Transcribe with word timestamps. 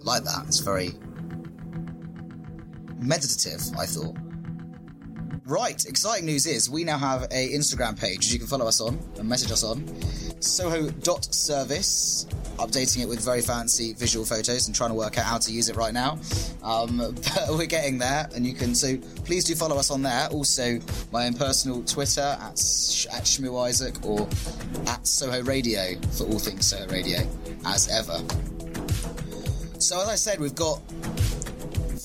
Like 0.00 0.24
that. 0.24 0.44
It's 0.46 0.60
very 0.60 0.92
meditative, 2.98 3.62
I 3.78 3.86
thought. 3.86 4.16
Right, 5.44 5.84
exciting 5.84 6.26
news 6.26 6.46
is 6.46 6.70
we 6.70 6.84
now 6.84 6.98
have 6.98 7.24
a 7.24 7.52
Instagram 7.52 7.98
page 7.98 8.32
you 8.32 8.38
can 8.38 8.46
follow 8.46 8.66
us 8.66 8.80
on 8.80 8.98
and 9.18 9.28
message 9.28 9.50
us 9.50 9.64
on. 9.64 9.84
Soho.service. 10.40 12.26
Updating 12.58 13.02
it 13.02 13.08
with 13.08 13.24
very 13.24 13.40
fancy 13.40 13.92
visual 13.94 14.24
photos 14.24 14.66
and 14.66 14.76
trying 14.76 14.90
to 14.90 14.94
work 14.94 15.18
out 15.18 15.24
how 15.24 15.38
to 15.38 15.52
use 15.52 15.68
it 15.68 15.76
right 15.76 15.92
now. 15.92 16.18
Um, 16.62 16.98
but 17.34 17.48
we're 17.50 17.66
getting 17.66 17.98
there, 17.98 18.28
and 18.34 18.46
you 18.46 18.52
can 18.52 18.74
so 18.74 18.96
please 19.24 19.44
do 19.44 19.54
follow 19.54 19.76
us 19.78 19.90
on 19.90 20.02
there. 20.02 20.28
Also, 20.28 20.78
my 21.12 21.26
own 21.26 21.34
personal 21.34 21.82
Twitter 21.82 22.20
at, 22.20 22.52
at 22.52 23.24
Shmoo 23.24 23.66
Isaac 23.66 24.04
or 24.06 24.28
at 24.88 25.06
Soho 25.06 25.42
Radio 25.42 25.96
for 26.12 26.24
all 26.24 26.38
things 26.38 26.66
Soho 26.66 26.86
Radio, 26.88 27.18
as 27.66 27.88
ever. 27.88 28.22
So, 29.82 30.00
as 30.00 30.08
I 30.08 30.14
said, 30.14 30.38
we've 30.38 30.54
got 30.54 30.76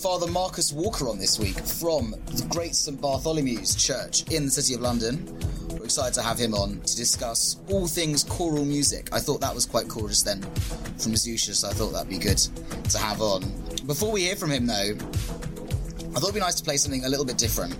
Father 0.01 0.25
Marcus 0.25 0.73
Walker 0.73 1.07
on 1.07 1.19
this 1.19 1.37
week 1.37 1.59
from 1.59 2.15
the 2.25 2.43
Great 2.49 2.73
St 2.73 2.99
Bartholomew's 2.99 3.75
Church 3.75 4.23
in 4.31 4.45
the 4.45 4.51
City 4.51 4.73
of 4.73 4.81
London. 4.81 5.23
We're 5.69 5.85
excited 5.85 6.15
to 6.15 6.23
have 6.23 6.39
him 6.39 6.55
on 6.55 6.81
to 6.81 6.97
discuss 6.97 7.57
all 7.69 7.87
things 7.87 8.23
choral 8.23 8.65
music. 8.65 9.09
I 9.13 9.19
thought 9.19 9.41
that 9.41 9.53
was 9.53 9.67
quite 9.67 9.87
cool 9.89 10.07
just 10.07 10.25
then 10.25 10.41
from 10.41 11.13
Zusha, 11.13 11.53
so 11.53 11.69
I 11.69 11.71
thought 11.71 11.93
that'd 11.93 12.09
be 12.09 12.17
good 12.17 12.39
to 12.89 12.97
have 12.97 13.21
on. 13.21 13.43
Before 13.85 14.11
we 14.11 14.21
hear 14.21 14.35
from 14.35 14.49
him, 14.49 14.65
though, 14.65 14.73
I 14.73 16.19
thought 16.19 16.23
it'd 16.23 16.33
be 16.33 16.39
nice 16.39 16.55
to 16.55 16.63
play 16.63 16.77
something 16.77 17.05
a 17.05 17.09
little 17.09 17.25
bit 17.25 17.37
different. 17.37 17.77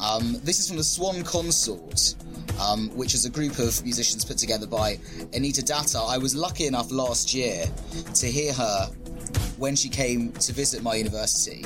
Um, 0.00 0.38
this 0.44 0.60
is 0.60 0.68
from 0.68 0.76
the 0.76 0.84
Swan 0.84 1.24
Consort, 1.24 2.14
um, 2.60 2.90
which 2.90 3.14
is 3.14 3.24
a 3.24 3.30
group 3.30 3.58
of 3.58 3.82
musicians 3.84 4.22
put 4.22 4.36
together 4.36 4.66
by 4.66 4.98
Anita 5.32 5.64
Datta. 5.64 5.98
I 5.98 6.18
was 6.18 6.36
lucky 6.36 6.66
enough 6.66 6.90
last 6.90 7.32
year 7.32 7.64
to 8.16 8.26
hear 8.26 8.52
her 8.52 8.90
when 9.60 9.76
she 9.76 9.88
came 9.88 10.32
to 10.32 10.52
visit 10.52 10.82
my 10.82 10.94
university. 10.96 11.64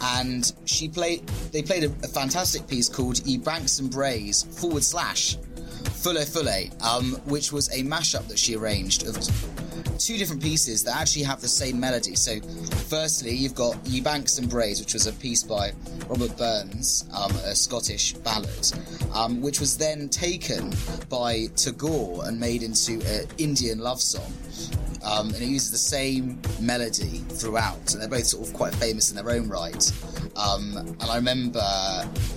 And 0.00 0.52
she 0.64 0.88
played. 0.88 1.26
They 1.52 1.62
played 1.62 1.84
a, 1.84 1.88
a 2.02 2.08
fantastic 2.08 2.66
piece 2.66 2.88
called 2.88 3.20
"E 3.26 3.38
Banks 3.38 3.78
and 3.78 3.90
Brays" 3.90 4.42
forward 4.42 4.82
slash 4.82 5.36
Fulle 6.02 6.24
Fulle, 6.24 6.70
um, 6.82 7.12
which 7.26 7.52
was 7.52 7.68
a 7.68 7.82
mashup 7.82 8.26
that 8.28 8.38
she 8.38 8.56
arranged 8.56 9.06
of 9.06 9.16
two 9.98 10.16
different 10.18 10.42
pieces 10.42 10.84
that 10.84 10.96
actually 10.96 11.22
have 11.22 11.40
the 11.40 11.48
same 11.48 11.80
melody. 11.80 12.14
So, 12.14 12.40
firstly, 12.88 13.34
you've 13.34 13.54
got 13.54 13.76
Ye 13.86 14.00
Banks 14.00 14.38
and 14.38 14.48
Braes, 14.48 14.80
which 14.80 14.94
was 14.94 15.06
a 15.06 15.12
piece 15.14 15.42
by 15.42 15.72
Robert 16.08 16.36
Burns, 16.36 17.08
um, 17.14 17.30
a 17.44 17.54
Scottish 17.54 18.12
ballad, 18.12 18.72
um, 19.14 19.40
which 19.40 19.60
was 19.60 19.76
then 19.76 20.08
taken 20.08 20.72
by 21.08 21.46
Tagore 21.56 22.26
and 22.26 22.38
made 22.38 22.62
into 22.62 23.00
an 23.06 23.26
Indian 23.38 23.78
love 23.78 24.00
song. 24.00 24.32
Um, 25.06 25.28
and 25.28 25.36
it 25.36 25.48
uses 25.48 25.70
the 25.70 25.78
same 25.78 26.40
melody 26.60 27.24
throughout, 27.28 27.92
and 27.92 28.02
they're 28.02 28.08
both 28.08 28.26
sort 28.26 28.46
of 28.46 28.52
quite 28.52 28.74
famous 28.74 29.10
in 29.10 29.16
their 29.16 29.30
own 29.30 29.48
right. 29.48 29.92
Um, 30.34 30.76
and 30.76 31.04
I 31.04 31.16
remember 31.16 31.62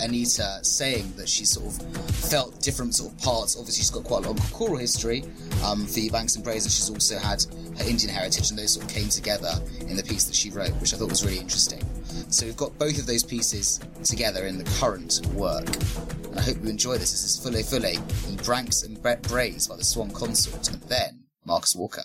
Anita 0.00 0.60
saying 0.62 1.12
that 1.16 1.28
she 1.28 1.44
sort 1.44 1.66
of 1.66 2.06
felt 2.30 2.60
different 2.62 2.94
sort 2.94 3.12
of 3.12 3.18
parts. 3.18 3.56
Obviously, 3.58 3.80
she's 3.80 3.90
got 3.90 4.04
quite 4.04 4.24
a 4.24 4.28
long 4.28 4.38
choral 4.52 4.76
history 4.76 5.24
um, 5.64 5.84
for 5.84 5.98
Ye 5.98 6.10
Banks 6.10 6.36
and 6.36 6.44
Braes, 6.44 6.62
and 6.62 6.72
she's 6.72 6.88
also 6.90 7.18
had 7.18 7.44
her 7.78 7.84
Indian 7.88 8.12
heritage, 8.12 8.50
and 8.50 8.58
those 8.58 8.74
sort 8.74 8.86
of 8.86 8.92
came 8.92 9.08
together 9.08 9.52
in 9.88 9.96
the 9.96 10.02
piece 10.04 10.24
that 10.24 10.34
she 10.36 10.50
wrote, 10.50 10.72
which 10.80 10.94
I 10.94 10.96
thought 10.96 11.10
was 11.10 11.24
really 11.24 11.38
interesting. 11.38 11.82
So 12.30 12.46
we've 12.46 12.56
got 12.56 12.78
both 12.78 12.98
of 12.98 13.06
those 13.06 13.24
pieces 13.24 13.80
together 14.04 14.46
in 14.46 14.58
the 14.58 14.64
current 14.78 15.26
work, 15.34 15.66
and 15.66 16.38
I 16.38 16.42
hope 16.42 16.62
you 16.62 16.70
enjoy 16.70 16.98
this. 16.98 17.10
This 17.10 17.24
is 17.24 17.40
Fulle 17.42 17.62
Fulle, 17.62 17.90
Ye 18.30 18.36
Branks 18.44 18.84
and 18.84 19.00
Bra- 19.02 19.16
Brays 19.16 19.66
by 19.66 19.76
the 19.76 19.84
Swan 19.84 20.10
Consort, 20.12 20.68
and 20.68 20.80
then 20.82 21.19
Marcus 21.50 21.74
Walker. 21.74 22.04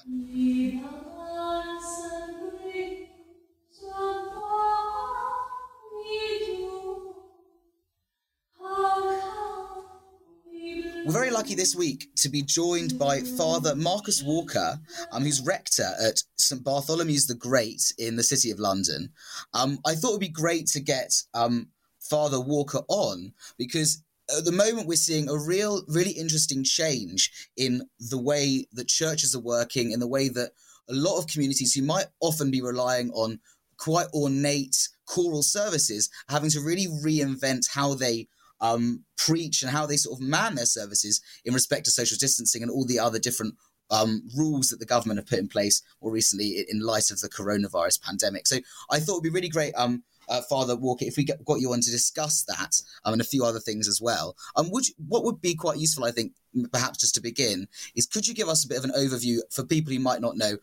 We're 11.05 11.11
very 11.11 11.29
lucky 11.29 11.53
this 11.53 11.75
week 11.75 12.09
to 12.15 12.29
be 12.29 12.41
joined 12.41 12.97
by 12.97 13.19
Father 13.19 13.75
Marcus 13.75 14.23
Walker, 14.23 14.79
um, 15.11 15.21
who's 15.21 15.45
rector 15.45 15.91
at 16.01 16.23
St 16.37 16.63
Bartholomew's 16.63 17.27
the 17.27 17.35
Great 17.35 17.93
in 17.99 18.15
the 18.15 18.23
City 18.23 18.49
of 18.49 18.59
London. 18.59 19.11
Um, 19.53 19.77
I 19.85 19.93
thought 19.93 20.09
it 20.09 20.13
would 20.13 20.21
be 20.21 20.29
great 20.29 20.65
to 20.69 20.79
get 20.79 21.13
um, 21.35 21.67
Father 21.99 22.41
Walker 22.41 22.81
on 22.87 23.33
because 23.59 24.01
at 24.37 24.45
the 24.45 24.51
moment 24.51 24.87
we're 24.87 24.95
seeing 24.95 25.29
a 25.29 25.37
real, 25.37 25.83
really 25.87 26.11
interesting 26.11 26.63
change 26.63 27.49
in 27.57 27.83
the 27.99 28.21
way 28.21 28.67
that 28.73 28.87
churches 28.87 29.35
are 29.35 29.41
working, 29.41 29.91
in 29.91 29.99
the 29.99 30.07
way 30.07 30.29
that 30.29 30.51
a 30.89 30.93
lot 30.93 31.17
of 31.17 31.27
communities 31.27 31.73
who 31.73 31.81
might 31.81 32.05
often 32.19 32.51
be 32.51 32.61
relying 32.61 33.11
on 33.11 33.39
quite 33.77 34.07
ornate 34.13 34.89
choral 35.05 35.43
services 35.43 36.09
having 36.29 36.49
to 36.49 36.61
really 36.61 36.87
reinvent 36.87 37.69
how 37.73 37.93
they 37.93 38.27
um, 38.61 39.03
preach 39.17 39.61
and 39.61 39.71
how 39.71 39.85
they 39.85 39.97
sort 39.97 40.19
of 40.19 40.25
man 40.25 40.55
their 40.55 40.65
services 40.65 41.21
in 41.43 41.53
respect 41.53 41.85
to 41.85 41.91
social 41.91 42.17
distancing 42.17 42.61
and 42.61 42.71
all 42.71 42.85
the 42.85 42.99
other 42.99 43.19
different 43.19 43.53
um, 43.91 44.23
rules 44.35 44.69
that 44.69 44.79
the 44.79 44.85
government 44.85 45.19
have 45.19 45.27
put 45.27 45.39
in 45.39 45.47
place 45.47 45.83
more 46.01 46.11
recently 46.11 46.65
in 46.69 46.79
light 46.79 47.11
of 47.11 47.19
the 47.19 47.29
coronavirus 47.29 48.01
pandemic. 48.01 48.47
So 48.47 48.57
I 48.89 48.99
thought 48.99 49.15
it'd 49.15 49.23
be 49.23 49.29
really 49.29 49.49
great, 49.49 49.73
um, 49.75 50.03
uh, 50.29 50.41
Father 50.49 50.75
Walker, 50.75 51.05
if 51.05 51.17
we 51.17 51.23
get, 51.23 51.43
got 51.45 51.59
you 51.59 51.73
on 51.73 51.81
to 51.81 51.91
discuss 51.91 52.43
that 52.43 52.81
um, 53.03 53.13
and 53.13 53.21
a 53.21 53.25
few 53.25 53.43
other 53.43 53.59
things 53.59 53.87
as 53.87 54.01
well. 54.01 54.35
Um, 54.55 54.71
would 54.71 54.87
you, 54.87 54.93
what 55.07 55.23
would 55.23 55.41
be 55.41 55.55
quite 55.55 55.77
useful, 55.77 56.05
I 56.05 56.11
think, 56.11 56.33
perhaps 56.71 56.99
just 56.99 57.15
to 57.15 57.21
begin, 57.21 57.67
is 57.95 58.05
could 58.05 58.27
you 58.27 58.33
give 58.33 58.49
us 58.49 58.65
a 58.65 58.67
bit 58.67 58.77
of 58.77 58.83
an 58.85 58.93
overview 58.97 59.39
for 59.51 59.63
people 59.63 59.93
who 59.93 59.99
might 59.99 60.21
not 60.21 60.37
know 60.37 60.57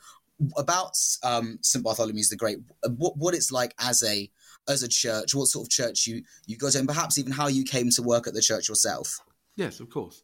about 0.56 0.96
um, 1.22 1.58
St 1.62 1.84
Bartholomew's 1.84 2.28
the 2.28 2.36
Great, 2.36 2.58
what 2.96 3.16
what 3.16 3.34
it's 3.34 3.52
like 3.52 3.74
as 3.78 4.02
a 4.02 4.30
as 4.68 4.82
a 4.82 4.88
church, 4.88 5.34
what 5.34 5.46
sort 5.46 5.66
of 5.66 5.70
church 5.70 6.06
you 6.06 6.22
you 6.46 6.56
go 6.56 6.70
to, 6.70 6.78
and 6.78 6.88
perhaps 6.88 7.18
even 7.18 7.32
how 7.32 7.48
you 7.48 7.64
came 7.64 7.90
to 7.90 8.02
work 8.02 8.26
at 8.26 8.34
the 8.34 8.42
church 8.42 8.68
yourself. 8.68 9.20
Yes, 9.56 9.80
of 9.80 9.90
course. 9.90 10.22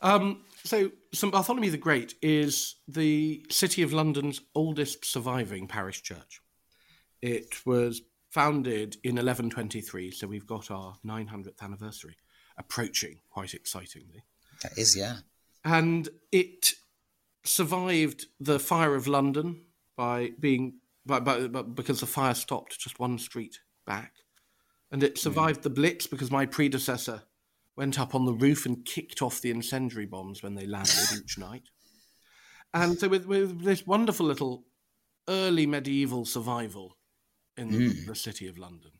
Um, 0.00 0.44
so 0.64 0.90
St 1.12 1.32
Bartholomew 1.32 1.70
the 1.70 1.76
Great 1.76 2.14
is 2.22 2.76
the 2.86 3.44
City 3.50 3.82
of 3.82 3.92
London's 3.92 4.40
oldest 4.54 5.04
surviving 5.04 5.66
parish 5.66 6.02
church. 6.02 6.40
It 7.20 7.66
was 7.66 8.02
founded 8.30 8.96
in 9.02 9.16
1123, 9.16 10.10
so 10.10 10.26
we've 10.26 10.46
got 10.46 10.70
our 10.70 10.94
900th 11.04 11.62
anniversary 11.62 12.16
approaching 12.58 13.20
quite 13.30 13.54
excitingly. 13.54 14.24
That 14.62 14.76
is, 14.76 14.96
yeah. 14.96 15.18
And 15.64 16.08
it 16.32 16.72
survived 17.44 18.26
the 18.40 18.58
fire 18.58 18.94
of 18.94 19.06
London 19.06 19.62
by 19.96 20.32
being 20.38 20.80
by, 21.06 21.20
by, 21.20 21.46
by, 21.46 21.62
because 21.62 22.00
the 22.00 22.06
fire 22.06 22.34
stopped 22.34 22.78
just 22.78 23.00
one 23.00 23.18
street 23.18 23.60
back, 23.86 24.12
and 24.92 25.02
it 25.02 25.18
survived 25.18 25.62
the 25.62 25.70
Blitz 25.70 26.06
because 26.06 26.30
my 26.30 26.44
predecessor 26.44 27.22
went 27.76 27.98
up 27.98 28.14
on 28.14 28.26
the 28.26 28.34
roof 28.34 28.66
and 28.66 28.84
kicked 28.84 29.22
off 29.22 29.40
the 29.40 29.50
incendiary 29.50 30.04
bombs 30.04 30.42
when 30.42 30.54
they 30.54 30.66
landed 30.66 31.12
each 31.16 31.38
night. 31.38 31.68
And 32.74 32.98
so, 32.98 33.08
with, 33.08 33.24
with 33.24 33.64
this 33.64 33.86
wonderful 33.86 34.26
little 34.26 34.64
early 35.28 35.66
medieval 35.66 36.24
survival 36.26 36.97
in 37.58 37.68
Mm. 37.70 38.06
the 38.06 38.14
city 38.14 38.46
of 38.46 38.56
London, 38.58 38.92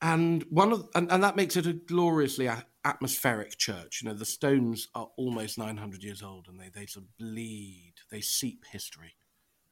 and 0.00 0.44
one 0.50 0.72
of 0.72 0.88
and, 0.94 1.10
and 1.10 1.22
that 1.24 1.36
makes 1.36 1.56
it 1.56 1.66
a 1.66 1.72
gloriously 1.72 2.46
a- 2.46 2.66
atmospheric 2.84 3.56
church. 3.58 4.02
You 4.02 4.08
know, 4.08 4.14
the 4.14 4.24
stones 4.24 4.88
are 4.94 5.10
almost 5.16 5.58
900 5.58 6.02
years 6.04 6.22
old, 6.22 6.46
and 6.48 6.58
they 6.60 6.68
they 6.68 6.86
sort 6.86 7.06
of 7.06 7.16
bleed, 7.18 7.94
they 8.10 8.20
seep 8.20 8.64
history 8.70 9.16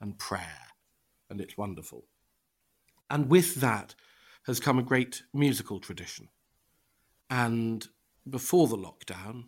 and 0.00 0.18
prayer, 0.18 0.68
and 1.30 1.40
it's 1.40 1.56
wonderful. 1.56 2.06
And 3.08 3.30
with 3.30 3.56
that 3.56 3.94
has 4.46 4.58
come 4.60 4.78
a 4.78 4.82
great 4.82 5.22
musical 5.32 5.78
tradition. 5.80 6.28
And 7.30 7.86
before 8.28 8.66
the 8.68 8.76
lockdown, 8.76 9.44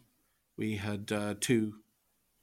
we 0.56 0.76
had 0.76 1.10
uh, 1.12 1.34
two 1.40 1.74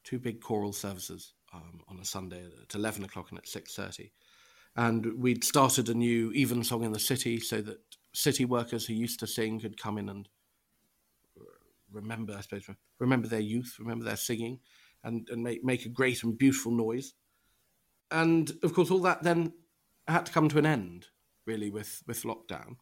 two 0.04 0.20
big 0.20 0.40
choral 0.42 0.74
services 0.74 1.34
um, 1.54 1.82
on 1.88 2.00
a 2.00 2.06
Sunday 2.06 2.44
at 2.62 2.76
eleven 2.76 3.04
o'clock 3.04 3.30
and 3.32 3.40
at 3.40 3.48
six 3.48 3.76
thirty, 3.76 4.12
and 4.76 5.18
we'd 5.18 5.44
started 5.44 5.90
a 5.90 5.94
new 5.94 6.32
evensong 6.34 6.84
in 6.84 6.92
the 6.92 7.00
city 7.00 7.40
so 7.40 7.62
that 7.62 7.80
city 8.14 8.46
workers 8.46 8.86
who 8.86 8.94
used 8.94 9.20
to 9.20 9.28
sing 9.28 9.60
could 9.60 9.82
come 9.82 9.98
in 9.98 10.10
and 10.10 10.28
remember, 11.92 12.36
I 12.38 12.42
suppose, 12.42 12.70
remember 13.00 13.28
their 13.28 13.40
youth, 13.40 13.78
remember 13.80 14.06
their 14.06 14.18
singing, 14.18 14.60
and 15.04 15.28
and 15.30 15.44
make 15.44 15.64
make 15.64 15.86
a 15.86 15.90
great 15.90 16.24
and 16.24 16.38
beautiful 16.38 16.72
noise. 16.72 17.14
And 18.12 18.52
of 18.64 18.74
course, 18.74 18.92
all 18.92 19.00
that 19.00 19.24
then 19.24 19.54
had 20.08 20.28
to 20.28 20.32
come 20.32 20.50
to 20.50 20.60
an 20.60 20.66
end, 20.66 21.08
really, 21.46 21.70
with 21.70 22.04
with 22.06 22.24
lockdown. 22.24 22.78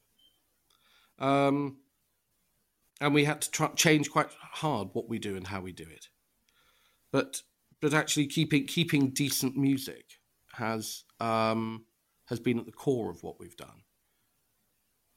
Um, 1.20 1.78
and 3.00 3.14
we 3.14 3.26
had 3.26 3.42
to 3.42 3.52
try, 3.52 3.68
change 3.70 4.10
quite 4.10 4.30
hard 4.40 4.90
what 4.94 5.10
we 5.10 5.20
do 5.20 5.36
and 5.36 5.48
how 5.48 5.62
we 5.62 5.72
do 5.72 5.84
it. 5.84 6.08
But 7.12 7.42
but 7.82 7.94
actually 7.94 8.28
keeping 8.28 8.66
keeping 8.66 9.10
decent 9.10 9.56
music 9.56 10.20
has 10.54 11.04
um, 11.20 11.86
has 12.28 12.40
been 12.40 12.60
at 12.60 12.66
the 12.66 12.72
core 12.72 13.10
of 13.10 13.24
what 13.24 13.40
we've 13.40 13.58
done. 13.58 13.84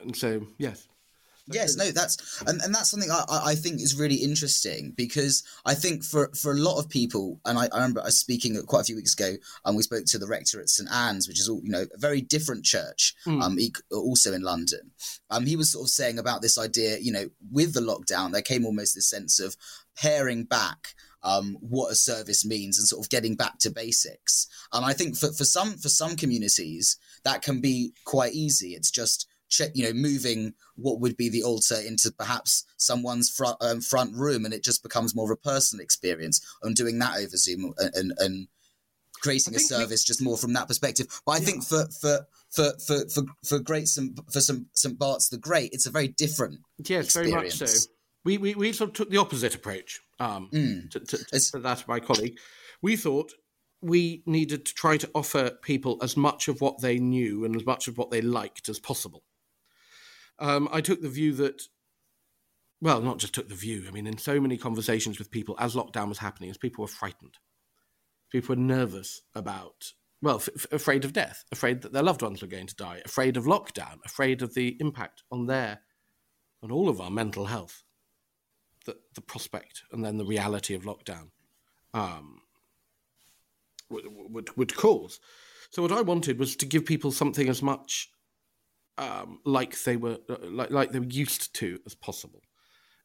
And 0.00 0.16
so 0.16 0.46
yes, 0.58 0.86
Yes, 1.48 1.76
no, 1.76 1.90
that's 1.92 2.42
and, 2.46 2.60
and 2.60 2.74
that's 2.74 2.90
something 2.90 3.10
I, 3.10 3.24
I 3.28 3.54
think 3.54 3.80
is 3.80 3.98
really 3.98 4.16
interesting 4.16 4.92
because 4.96 5.44
I 5.64 5.74
think 5.74 6.02
for, 6.02 6.30
for 6.34 6.52
a 6.52 6.58
lot 6.58 6.78
of 6.78 6.88
people, 6.88 7.40
and 7.44 7.56
I, 7.56 7.68
I 7.72 7.76
remember 7.76 8.00
I 8.00 8.06
was 8.06 8.18
speaking 8.18 8.60
quite 8.66 8.80
a 8.80 8.84
few 8.84 8.96
weeks 8.96 9.14
ago, 9.14 9.34
and 9.64 9.76
we 9.76 9.84
spoke 9.84 10.06
to 10.06 10.18
the 10.18 10.26
rector 10.26 10.60
at 10.60 10.68
St 10.68 10.90
Anne's, 10.90 11.28
which 11.28 11.38
is 11.38 11.48
all 11.48 11.60
you 11.62 11.70
know 11.70 11.86
a 11.94 11.98
very 11.98 12.20
different 12.20 12.64
church, 12.64 13.14
mm. 13.26 13.40
um, 13.40 13.58
also 13.92 14.32
in 14.32 14.42
London. 14.42 14.90
Um, 15.30 15.46
he 15.46 15.54
was 15.54 15.70
sort 15.70 15.84
of 15.84 15.90
saying 15.90 16.18
about 16.18 16.42
this 16.42 16.58
idea, 16.58 16.98
you 16.98 17.12
know, 17.12 17.28
with 17.52 17.74
the 17.74 17.80
lockdown, 17.80 18.32
there 18.32 18.42
came 18.42 18.66
almost 18.66 18.96
this 18.96 19.08
sense 19.08 19.38
of 19.38 19.56
paring 19.96 20.44
back 20.44 20.94
um, 21.26 21.56
what 21.60 21.90
a 21.90 21.96
service 21.96 22.44
means 22.44 22.78
and 22.78 22.86
sort 22.86 23.04
of 23.04 23.10
getting 23.10 23.34
back 23.34 23.58
to 23.58 23.70
basics. 23.70 24.46
And 24.72 24.84
I 24.84 24.92
think 24.92 25.16
for, 25.16 25.32
for 25.32 25.44
some 25.44 25.76
for 25.76 25.88
some 25.88 26.16
communities 26.16 26.96
that 27.24 27.42
can 27.42 27.60
be 27.60 27.92
quite 28.04 28.32
easy. 28.32 28.68
It's 28.74 28.90
just 28.90 29.28
you 29.74 29.84
know 29.84 29.92
moving 29.92 30.54
what 30.74 31.00
would 31.00 31.16
be 31.16 31.28
the 31.28 31.42
altar 31.42 31.76
into 31.86 32.10
perhaps 32.12 32.64
someone's 32.76 33.30
front 33.30 33.56
um, 33.60 33.80
front 33.80 34.14
room 34.14 34.44
and 34.44 34.52
it 34.52 34.64
just 34.64 34.82
becomes 34.82 35.14
more 35.14 35.30
of 35.30 35.38
a 35.38 35.48
personal 35.48 35.82
experience 35.82 36.44
and 36.62 36.74
doing 36.74 36.98
that 36.98 37.16
over 37.16 37.36
zoom 37.36 37.72
and 37.78 37.94
and, 37.94 38.12
and 38.18 38.48
creating 39.22 39.54
a 39.54 39.58
service 39.60 40.02
we, 40.02 40.06
just 40.06 40.20
more 40.20 40.36
from 40.36 40.52
that 40.52 40.66
perspective 40.66 41.06
but 41.24 41.32
i 41.32 41.36
yeah. 41.36 41.44
think 41.44 41.62
for 41.62 41.86
for 42.00 42.26
for 42.50 42.72
for 42.84 43.08
for, 43.08 43.22
for 43.44 43.58
great 43.60 43.86
some 43.86 44.16
for 44.32 44.40
some 44.40 44.66
st 44.74 44.98
bart's 44.98 45.28
the 45.28 45.38
great 45.38 45.72
it's 45.72 45.86
a 45.86 45.90
very 45.90 46.08
different 46.08 46.58
yes 46.84 47.14
very 47.14 47.30
much 47.30 47.52
so 47.52 47.66
we, 48.24 48.38
we 48.38 48.56
we 48.56 48.72
sort 48.72 48.90
of 48.90 48.94
took 48.94 49.10
the 49.10 49.16
opposite 49.16 49.54
approach 49.54 50.00
um 50.18 50.48
mm. 50.52 50.90
to, 50.90 51.00
to, 51.00 51.18
to, 51.18 51.58
that 51.58 51.82
of 51.82 51.88
my 51.88 52.00
colleague 52.00 52.38
we 52.82 52.96
thought 52.96 53.32
we 53.82 54.22
needed 54.26 54.64
to 54.64 54.74
try 54.74 54.96
to 54.96 55.10
offer 55.14 55.50
people 55.62 55.98
as 56.02 56.16
much 56.16 56.48
of 56.48 56.60
what 56.60 56.80
they 56.80 56.98
knew 56.98 57.44
and 57.44 57.54
as 57.54 57.66
much 57.66 57.88
of 57.88 57.98
what 57.98 58.10
they 58.10 58.22
liked 58.22 58.68
as 58.68 58.78
possible 58.78 59.22
um, 60.38 60.68
I 60.70 60.80
took 60.80 61.00
the 61.00 61.08
view 61.08 61.32
that, 61.34 61.62
well, 62.80 63.00
not 63.00 63.18
just 63.18 63.34
took 63.34 63.48
the 63.48 63.54
view. 63.54 63.84
I 63.88 63.90
mean, 63.90 64.06
in 64.06 64.18
so 64.18 64.40
many 64.40 64.56
conversations 64.56 65.18
with 65.18 65.30
people 65.30 65.56
as 65.58 65.74
lockdown 65.74 66.08
was 66.08 66.18
happening, 66.18 66.50
as 66.50 66.58
people 66.58 66.82
were 66.82 66.88
frightened, 66.88 67.34
people 68.30 68.54
were 68.54 68.60
nervous 68.60 69.22
about, 69.34 69.92
well, 70.20 70.36
f- 70.36 70.48
f- 70.54 70.66
afraid 70.72 71.04
of 71.04 71.12
death, 71.12 71.44
afraid 71.50 71.82
that 71.82 71.92
their 71.92 72.02
loved 72.02 72.22
ones 72.22 72.42
were 72.42 72.48
going 72.48 72.66
to 72.66 72.76
die, 72.76 73.00
afraid 73.04 73.36
of 73.36 73.44
lockdown, 73.44 73.98
afraid 74.04 74.42
of 74.42 74.54
the 74.54 74.76
impact 74.80 75.22
on 75.30 75.46
their, 75.46 75.80
on 76.62 76.70
all 76.70 76.88
of 76.88 77.00
our 77.00 77.10
mental 77.10 77.46
health, 77.46 77.82
that 78.86 78.96
the 79.14 79.20
prospect 79.20 79.82
and 79.92 80.04
then 80.04 80.16
the 80.16 80.24
reality 80.24 80.74
of 80.74 80.82
lockdown 80.82 81.28
um, 81.94 82.40
would, 83.90 84.04
would, 84.08 84.56
would 84.56 84.76
cause. 84.76 85.20
So 85.70 85.82
what 85.82 85.92
I 85.92 86.00
wanted 86.00 86.38
was 86.38 86.56
to 86.56 86.66
give 86.66 86.84
people 86.84 87.12
something 87.12 87.48
as 87.48 87.62
much 87.62 88.08
um, 88.98 89.40
like 89.44 89.82
they 89.82 89.96
were 89.96 90.18
uh, 90.28 90.36
like 90.42 90.70
like 90.70 90.92
they 90.92 91.00
were 91.00 91.06
used 91.06 91.54
to 91.56 91.78
as 91.84 91.94
possible, 91.94 92.42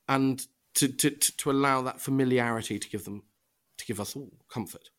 and 0.07 0.45
to, 0.75 0.87
to 0.87 1.09
to 1.09 1.51
allow 1.51 1.81
that 1.81 1.99
familiarity 1.99 2.79
to 2.79 2.89
give 2.89 3.03
them 3.03 3.23
to 3.77 3.85
give 3.85 3.99
us 3.99 4.15
all 4.15 4.31
comfort. 4.47 4.89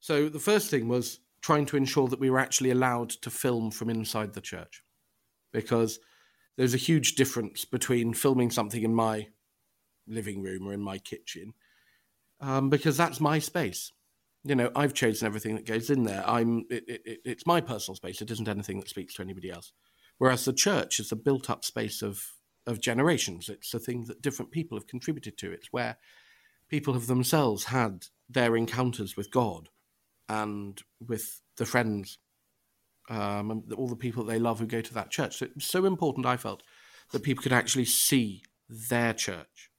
So 0.00 0.28
the 0.28 0.38
first 0.38 0.70
thing 0.70 0.88
was 0.88 1.20
trying 1.42 1.66
to 1.66 1.76
ensure 1.76 2.08
that 2.08 2.20
we 2.20 2.30
were 2.30 2.38
actually 2.38 2.70
allowed 2.70 3.10
to 3.10 3.30
film 3.30 3.70
from 3.70 3.90
inside 3.90 4.32
the 4.32 4.40
church, 4.40 4.82
because 5.52 5.98
there's 6.56 6.74
a 6.74 6.78
huge 6.78 7.14
difference 7.14 7.64
between 7.64 8.14
filming 8.14 8.50
something 8.50 8.82
in 8.82 8.94
my 8.94 9.28
living 10.06 10.42
room 10.42 10.66
or 10.66 10.72
in 10.72 10.80
my 10.80 10.98
kitchen, 10.98 11.54
um, 12.40 12.70
because 12.70 12.96
that's 12.96 13.20
my 13.20 13.38
space. 13.38 13.92
You 14.44 14.56
know, 14.56 14.70
I've 14.74 14.94
chosen 14.94 15.26
everything 15.26 15.54
that 15.54 15.66
goes 15.66 15.88
in 15.90 16.04
there. 16.04 16.28
I'm 16.28 16.64
it, 16.68 16.84
it, 16.88 17.20
it's 17.24 17.46
my 17.46 17.60
personal 17.60 17.96
space. 17.96 18.20
It 18.20 18.30
isn't 18.30 18.48
anything 18.48 18.80
that 18.80 18.88
speaks 18.88 19.14
to 19.14 19.22
anybody 19.22 19.50
else. 19.50 19.72
Whereas 20.18 20.44
the 20.44 20.52
church 20.52 21.00
is 21.00 21.12
a 21.12 21.16
built 21.16 21.48
up 21.48 21.64
space 21.64 22.02
of, 22.02 22.24
of 22.66 22.80
generations. 22.80 23.48
It's 23.48 23.74
a 23.74 23.78
thing 23.78 24.04
that 24.04 24.22
different 24.22 24.50
people 24.50 24.76
have 24.76 24.86
contributed 24.86 25.38
to. 25.38 25.52
It's 25.52 25.72
where 25.72 25.96
people 26.68 26.94
have 26.94 27.06
themselves 27.06 27.64
had 27.64 28.06
their 28.28 28.56
encounters 28.56 29.16
with 29.16 29.30
God 29.30 29.68
and 30.28 30.80
with 31.04 31.42
the 31.56 31.66
friends 31.66 32.18
um, 33.10 33.50
and 33.50 33.72
all 33.72 33.88
the 33.88 33.96
people 33.96 34.24
they 34.24 34.38
love 34.38 34.58
who 34.58 34.66
go 34.66 34.80
to 34.80 34.94
that 34.94 35.10
church. 35.10 35.38
So 35.38 35.46
it's 35.56 35.66
so 35.66 35.84
important, 35.84 36.24
I 36.24 36.36
felt, 36.36 36.62
that 37.10 37.22
people 37.22 37.42
could 37.42 37.52
actually 37.52 37.84
see 37.84 38.42
their 38.68 39.12
church. 39.12 39.70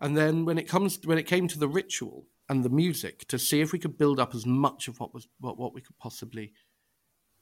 And 0.00 0.16
then 0.16 0.44
when 0.44 0.58
it 0.58 0.68
comes 0.68 1.00
when 1.04 1.18
it 1.18 1.26
came 1.26 1.48
to 1.48 1.58
the 1.58 1.68
ritual 1.68 2.26
and 2.48 2.64
the 2.64 2.70
music, 2.70 3.26
to 3.28 3.38
see 3.38 3.60
if 3.60 3.72
we 3.72 3.78
could 3.78 3.98
build 3.98 4.20
up 4.20 4.34
as 4.34 4.46
much 4.46 4.88
of 4.88 5.00
what 5.00 5.12
was 5.12 5.28
what, 5.40 5.58
what 5.58 5.74
we 5.74 5.80
could 5.80 5.98
possibly 5.98 6.52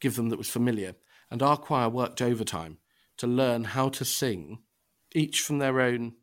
give 0.00 0.16
them 0.16 0.28
that 0.28 0.38
was 0.38 0.48
familiar 0.48 0.94
and 1.30 1.42
our 1.42 1.56
choir 1.56 1.88
worked 1.88 2.22
overtime 2.22 2.78
to 3.18 3.26
learn 3.26 3.64
how 3.64 3.88
to 3.88 4.04
sing, 4.04 4.58
each 5.14 5.40
from 5.40 5.58
their 5.58 5.80
own 5.80 6.14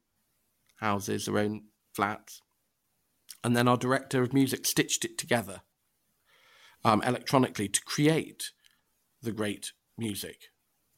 houses, 0.78 1.26
their 1.26 1.40
own 1.40 1.64
flats. 1.94 2.42
And 3.44 3.56
then 3.56 3.68
our 3.68 3.78
director 3.78 4.22
of 4.22 4.34
music 4.34 4.66
stitched 4.66 5.04
it 5.04 5.18
together 5.18 5.62
um, 6.86 7.02
electronically 7.04 7.68
to 7.68 7.82
create 7.82 8.52
the 9.22 9.32
great 9.32 9.74
music 9.98 10.50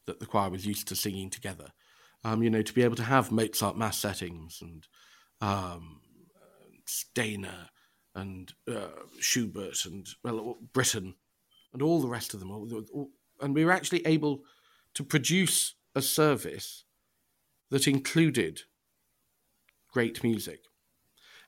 that 0.05 0.19
the 0.19 0.25
choir 0.25 0.49
was 0.49 0.65
used 0.65 0.87
to 0.89 0.95
singing 0.95 1.29
together. 1.29 1.69
Um, 2.23 2.43
you 2.43 2.49
know, 2.49 2.61
to 2.61 2.73
be 2.73 2.83
able 2.83 2.95
to 2.95 3.03
have 3.03 3.31
Mozart 3.31 3.77
mass 3.77 3.97
settings 3.97 4.59
and 4.61 4.87
um, 5.45 6.01
Stainer 6.85 7.69
and 8.15 8.51
uh, 8.67 8.87
Schubert 9.19 9.85
and 9.85 10.07
well, 10.23 10.57
Britten 10.73 11.15
and 11.71 11.81
all 11.81 12.01
the 12.01 12.07
rest 12.07 12.33
of 12.33 12.39
them, 12.39 12.51
all, 12.51 12.67
all, 12.93 13.09
and 13.41 13.53
we 13.53 13.65
were 13.65 13.71
actually 13.71 14.05
able 14.07 14.43
to 14.95 15.03
produce 15.03 15.75
a 15.93 16.01
service 16.01 16.85
that 17.69 17.87
included 17.87 18.61
great 19.91 20.23
music. 20.23 20.61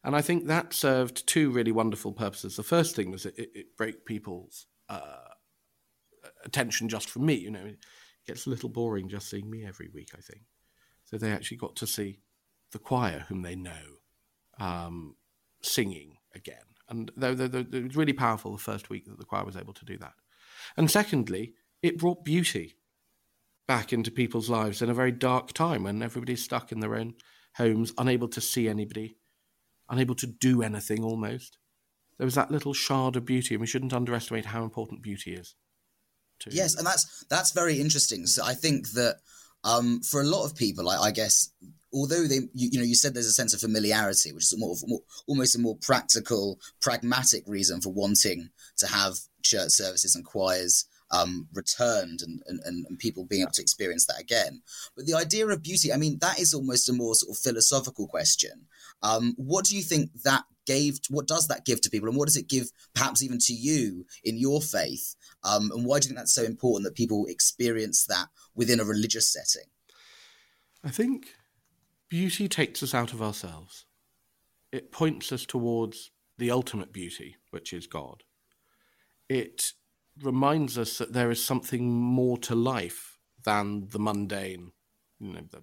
And 0.04 0.16
I 0.16 0.22
think 0.22 0.46
that 0.46 0.74
served 0.74 1.26
two 1.26 1.50
really 1.50 1.72
wonderful 1.72 2.14
purposes. 2.14 2.56
The 2.56 2.64
first 2.64 2.96
thing 2.96 3.12
was 3.12 3.26
it, 3.26 3.36
it, 3.38 3.50
it 3.56 3.78
broke 3.78 4.06
people's 4.06 4.68
uh, 4.90 5.34
attention 6.46 6.88
just 6.88 7.10
from 7.10 7.26
me. 7.26 7.34
You 7.34 7.52
know, 7.52 7.66
it 7.66 7.80
gets 8.28 8.46
a 8.46 8.50
little 8.50 8.70
boring 8.70 9.10
just 9.10 9.30
seeing 9.30 9.50
me 9.50 9.66
every 9.66 9.90
week, 9.94 10.12
I 10.16 10.22
think. 10.22 10.42
So 11.06 11.18
they 11.18 11.32
actually 11.32 11.58
got 11.58 11.76
to 11.78 11.88
see 11.88 12.20
the 12.72 12.80
choir, 12.80 13.26
whom 13.28 13.42
they 13.42 13.56
know, 13.56 14.00
um, 14.60 15.16
singing 15.62 16.18
again. 16.36 16.56
And 16.90 17.12
though 17.18 17.32
it 17.32 17.84
was 17.84 17.96
really 17.96 18.14
powerful 18.14 18.52
the 18.54 18.58
first 18.58 18.90
week 18.90 19.06
that 19.06 19.18
the 19.18 19.26
choir 19.26 19.46
was 19.46 19.58
able 19.58 19.74
to 19.74 19.86
do 19.86 19.98
that. 19.98 20.14
And 20.76 20.90
secondly, 20.90 21.54
it 21.82 21.98
brought 21.98 22.24
beauty 22.24 22.78
back 23.68 23.92
into 23.92 24.10
people's 24.10 24.50
lives 24.50 24.82
in 24.82 24.90
a 24.90 24.94
very 24.94 25.12
dark 25.12 25.52
time 25.54 25.84
when 25.84 26.02
everybody's 26.02 26.44
stuck 26.44 26.72
in 26.72 26.80
their 26.80 26.96
own 26.96 27.16
homes, 27.56 27.92
unable 27.98 28.30
to 28.30 28.40
see 28.40 28.70
anybody, 28.70 29.18
unable 29.90 30.16
to 30.16 30.28
do 30.28 30.62
anything 30.62 31.04
almost. 31.04 31.58
There 32.18 32.26
was 32.26 32.36
that 32.36 32.52
little 32.52 32.74
shard 32.74 33.16
of 33.16 33.26
beauty, 33.26 33.54
and 33.54 33.62
we 33.62 33.68
shouldn't 33.68 33.94
underestimate 33.94 34.46
how 34.46 34.64
important 34.64 35.04
beauty 35.04 35.34
is. 35.34 35.56
To... 36.40 36.50
Yes, 36.52 36.76
and 36.76 36.88
that's 36.88 37.26
that's 37.30 37.52
very 37.52 37.80
interesting. 37.80 38.26
So 38.26 38.44
I 38.44 38.54
think 38.54 38.92
that 38.92 39.18
um, 39.64 40.02
for 40.02 40.22
a 40.22 40.26
lot 40.26 40.46
of 40.46 40.56
people, 40.56 40.90
I, 40.90 40.98
I 40.98 41.12
guess, 41.12 41.52
although 41.94 42.24
they, 42.28 42.36
you, 42.54 42.70
you, 42.72 42.80
know, 42.80 42.86
you 42.86 42.96
said 42.96 43.14
there's 43.14 43.28
a 43.28 43.32
sense 43.32 43.54
of 43.54 43.62
familiarity, 43.62 44.32
which 44.32 44.44
is 44.44 44.56
more, 44.58 44.76
more, 44.86 45.02
almost 45.28 45.56
a 45.56 45.60
more 45.60 45.78
practical, 45.82 46.60
pragmatic 46.82 47.44
reason 47.48 47.82
for 47.82 47.92
wanting 47.92 48.50
to 48.78 48.88
have 48.88 49.16
church 49.42 49.70
services 49.70 50.16
and 50.16 50.26
choirs 50.26 50.86
um, 51.12 51.48
returned 51.54 52.22
and, 52.22 52.42
and, 52.48 52.60
and 52.86 53.00
people 53.00 53.24
being 53.26 53.42
able 53.42 53.52
to 53.52 53.62
experience 53.62 54.06
that 54.08 54.20
again. 54.20 54.62
But 54.96 55.06
the 55.06 55.14
idea 55.14 55.48
of 55.48 55.64
beauty, 55.64 55.94
I 55.94 55.98
mean, 55.98 56.18
that 56.20 56.40
is 56.40 56.54
almost 56.54 56.90
a 56.90 56.94
more 56.94 57.16
sort 57.16 57.36
of 57.36 57.42
philosophical 57.42 58.08
question. 58.08 58.68
Um, 59.02 59.34
what 59.38 59.66
do 59.66 59.76
you 59.76 59.84
think 59.84 60.12
that 60.24 60.44
gave 60.66 61.00
what 61.10 61.28
does 61.28 61.48
that 61.48 61.66
give 61.66 61.80
to 61.82 61.90
people 61.90 62.10
and 62.10 62.18
what 62.18 62.28
does 62.28 62.36
it 62.36 62.50
give 62.50 62.70
perhaps 62.94 63.24
even 63.24 63.40
to 63.40 63.54
you 63.54 64.06
in 64.24 64.38
your 64.38 64.62
faith 64.62 65.16
um, 65.44 65.72
and 65.74 65.86
why 65.86 65.98
do 65.98 66.06
you 66.06 66.10
think 66.10 66.20
that's 66.20 66.36
so 66.36 66.44
important 66.44 66.84
that 66.84 66.94
people 66.94 67.26
experience 67.28 68.06
that 68.06 68.28
within 68.54 68.82
a 68.82 68.84
religious 68.84 69.32
setting 69.32 69.70
i 70.84 70.90
think 70.90 71.37
beauty 72.10 72.48
takes 72.48 72.82
us 72.84 72.94
out 72.94 73.14
of 73.14 73.22
ourselves 73.22 73.86
it 74.72 74.92
points 74.92 75.32
us 75.32 75.46
towards 75.46 76.12
the 76.38 76.52
ultimate 76.52 76.92
beauty 76.92 77.36
which 77.52 77.74
is 77.74 77.88
god 77.88 78.24
it 79.30 79.72
reminds 80.22 80.78
us 80.78 80.98
that 80.98 81.14
there 81.14 81.30
is 81.30 81.44
something 81.44 81.92
more 81.92 82.38
to 82.38 82.56
life 82.56 83.18
than 83.44 83.88
the 83.90 84.00
mundane 84.00 84.72
you 85.20 85.34
know 85.34 85.42
the, 85.50 85.62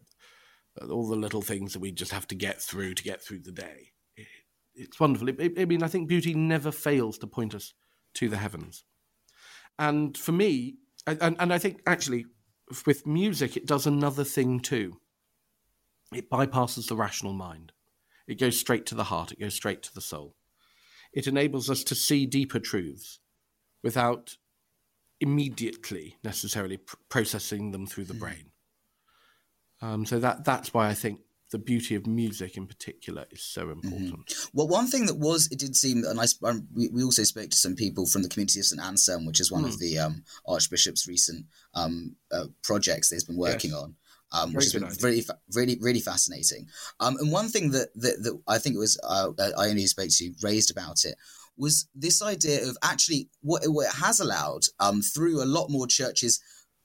all 0.90 1.06
the 1.06 1.16
little 1.16 1.42
things 1.42 1.72
that 1.72 1.80
we 1.80 1.92
just 1.92 2.12
have 2.12 2.26
to 2.28 2.34
get 2.34 2.60
through 2.60 2.94
to 2.94 3.02
get 3.02 3.22
through 3.22 3.40
the 3.40 3.52
day. 3.52 3.92
It, 4.16 4.26
it's 4.74 5.00
wonderful. 5.00 5.28
It, 5.28 5.40
it, 5.40 5.52
I 5.58 5.64
mean, 5.64 5.82
I 5.82 5.88
think 5.88 6.08
beauty 6.08 6.34
never 6.34 6.72
fails 6.72 7.18
to 7.18 7.26
point 7.26 7.54
us 7.54 7.74
to 8.14 8.28
the 8.28 8.36
heavens. 8.36 8.84
And 9.78 10.16
for 10.16 10.32
me, 10.32 10.76
and, 11.06 11.36
and 11.38 11.52
I 11.52 11.58
think 11.58 11.80
actually 11.86 12.26
with 12.86 13.06
music, 13.06 13.56
it 13.56 13.66
does 13.66 13.86
another 13.86 14.24
thing 14.24 14.60
too. 14.60 14.98
It 16.14 16.30
bypasses 16.30 16.88
the 16.88 16.96
rational 16.96 17.32
mind. 17.32 17.72
It 18.26 18.38
goes 18.38 18.58
straight 18.58 18.86
to 18.86 18.94
the 18.94 19.04
heart. 19.04 19.32
It 19.32 19.40
goes 19.40 19.54
straight 19.54 19.82
to 19.82 19.94
the 19.94 20.00
soul. 20.00 20.34
It 21.12 21.26
enables 21.26 21.70
us 21.70 21.84
to 21.84 21.94
see 21.94 22.26
deeper 22.26 22.58
truths 22.58 23.20
without 23.82 24.36
immediately 25.20 26.16
necessarily 26.24 26.78
pr- 26.78 26.96
processing 27.08 27.70
them 27.70 27.86
through 27.86 28.04
the 28.04 28.14
mm. 28.14 28.20
brain. 28.20 28.50
Um, 29.80 30.06
so 30.06 30.18
that 30.18 30.44
that's 30.44 30.72
why 30.72 30.88
I 30.88 30.94
think 30.94 31.20
the 31.50 31.58
beauty 31.58 31.94
of 31.94 32.06
music 32.06 32.56
in 32.56 32.66
particular 32.66 33.26
is 33.30 33.42
so 33.42 33.66
mm-hmm. 33.66 33.72
important. 33.72 34.26
Mm-hmm. 34.26 34.58
Well, 34.58 34.66
one 34.66 34.88
thing 34.88 35.06
that 35.06 35.18
was, 35.18 35.48
it 35.52 35.58
did 35.58 35.76
seem, 35.76 36.02
and 36.04 36.20
I, 36.20 36.24
um, 36.42 36.66
we, 36.74 36.88
we 36.88 37.04
also 37.04 37.22
spoke 37.22 37.50
to 37.50 37.56
some 37.56 37.76
people 37.76 38.06
from 38.06 38.22
the 38.22 38.28
community 38.28 38.58
of 38.58 38.66
St. 38.66 38.82
Anselm, 38.82 39.24
which 39.24 39.40
is 39.40 39.52
one 39.52 39.64
mm. 39.64 39.68
of 39.68 39.78
the 39.78 39.98
um, 39.98 40.24
Archbishop's 40.48 41.06
recent 41.06 41.46
um, 41.74 42.16
uh, 42.32 42.46
projects 42.62 43.08
that 43.08 43.16
he's 43.16 43.24
been 43.24 43.36
working 43.36 43.70
yes. 43.70 43.80
on. 43.80 43.94
Um, 44.34 44.52
which 44.52 44.72
has 44.72 44.72
been 44.72 44.88
really, 45.00 45.24
really, 45.54 45.78
really 45.80 46.00
fascinating. 46.00 46.66
Um, 46.98 47.16
and 47.20 47.30
one 47.30 47.48
thing 47.48 47.70
that, 47.70 47.88
that, 47.94 48.20
that 48.24 48.40
I 48.48 48.58
think 48.58 48.74
it 48.74 48.80
was 48.80 48.98
uh, 49.08 49.30
I 49.38 49.68
only 49.68 49.86
spoke 49.86 50.08
to 50.10 50.34
raised 50.42 50.72
about 50.72 51.04
it 51.04 51.14
was 51.56 51.88
this 51.94 52.20
idea 52.20 52.66
of 52.68 52.76
actually 52.82 53.28
what, 53.42 53.62
what 53.66 53.86
it 53.86 53.94
has 54.02 54.20
allowed 54.20 54.62
um, 54.80 55.02
through 55.02 55.42
a 55.42 55.46
lot 55.46 55.70
more 55.70 55.86
churches 55.86 56.40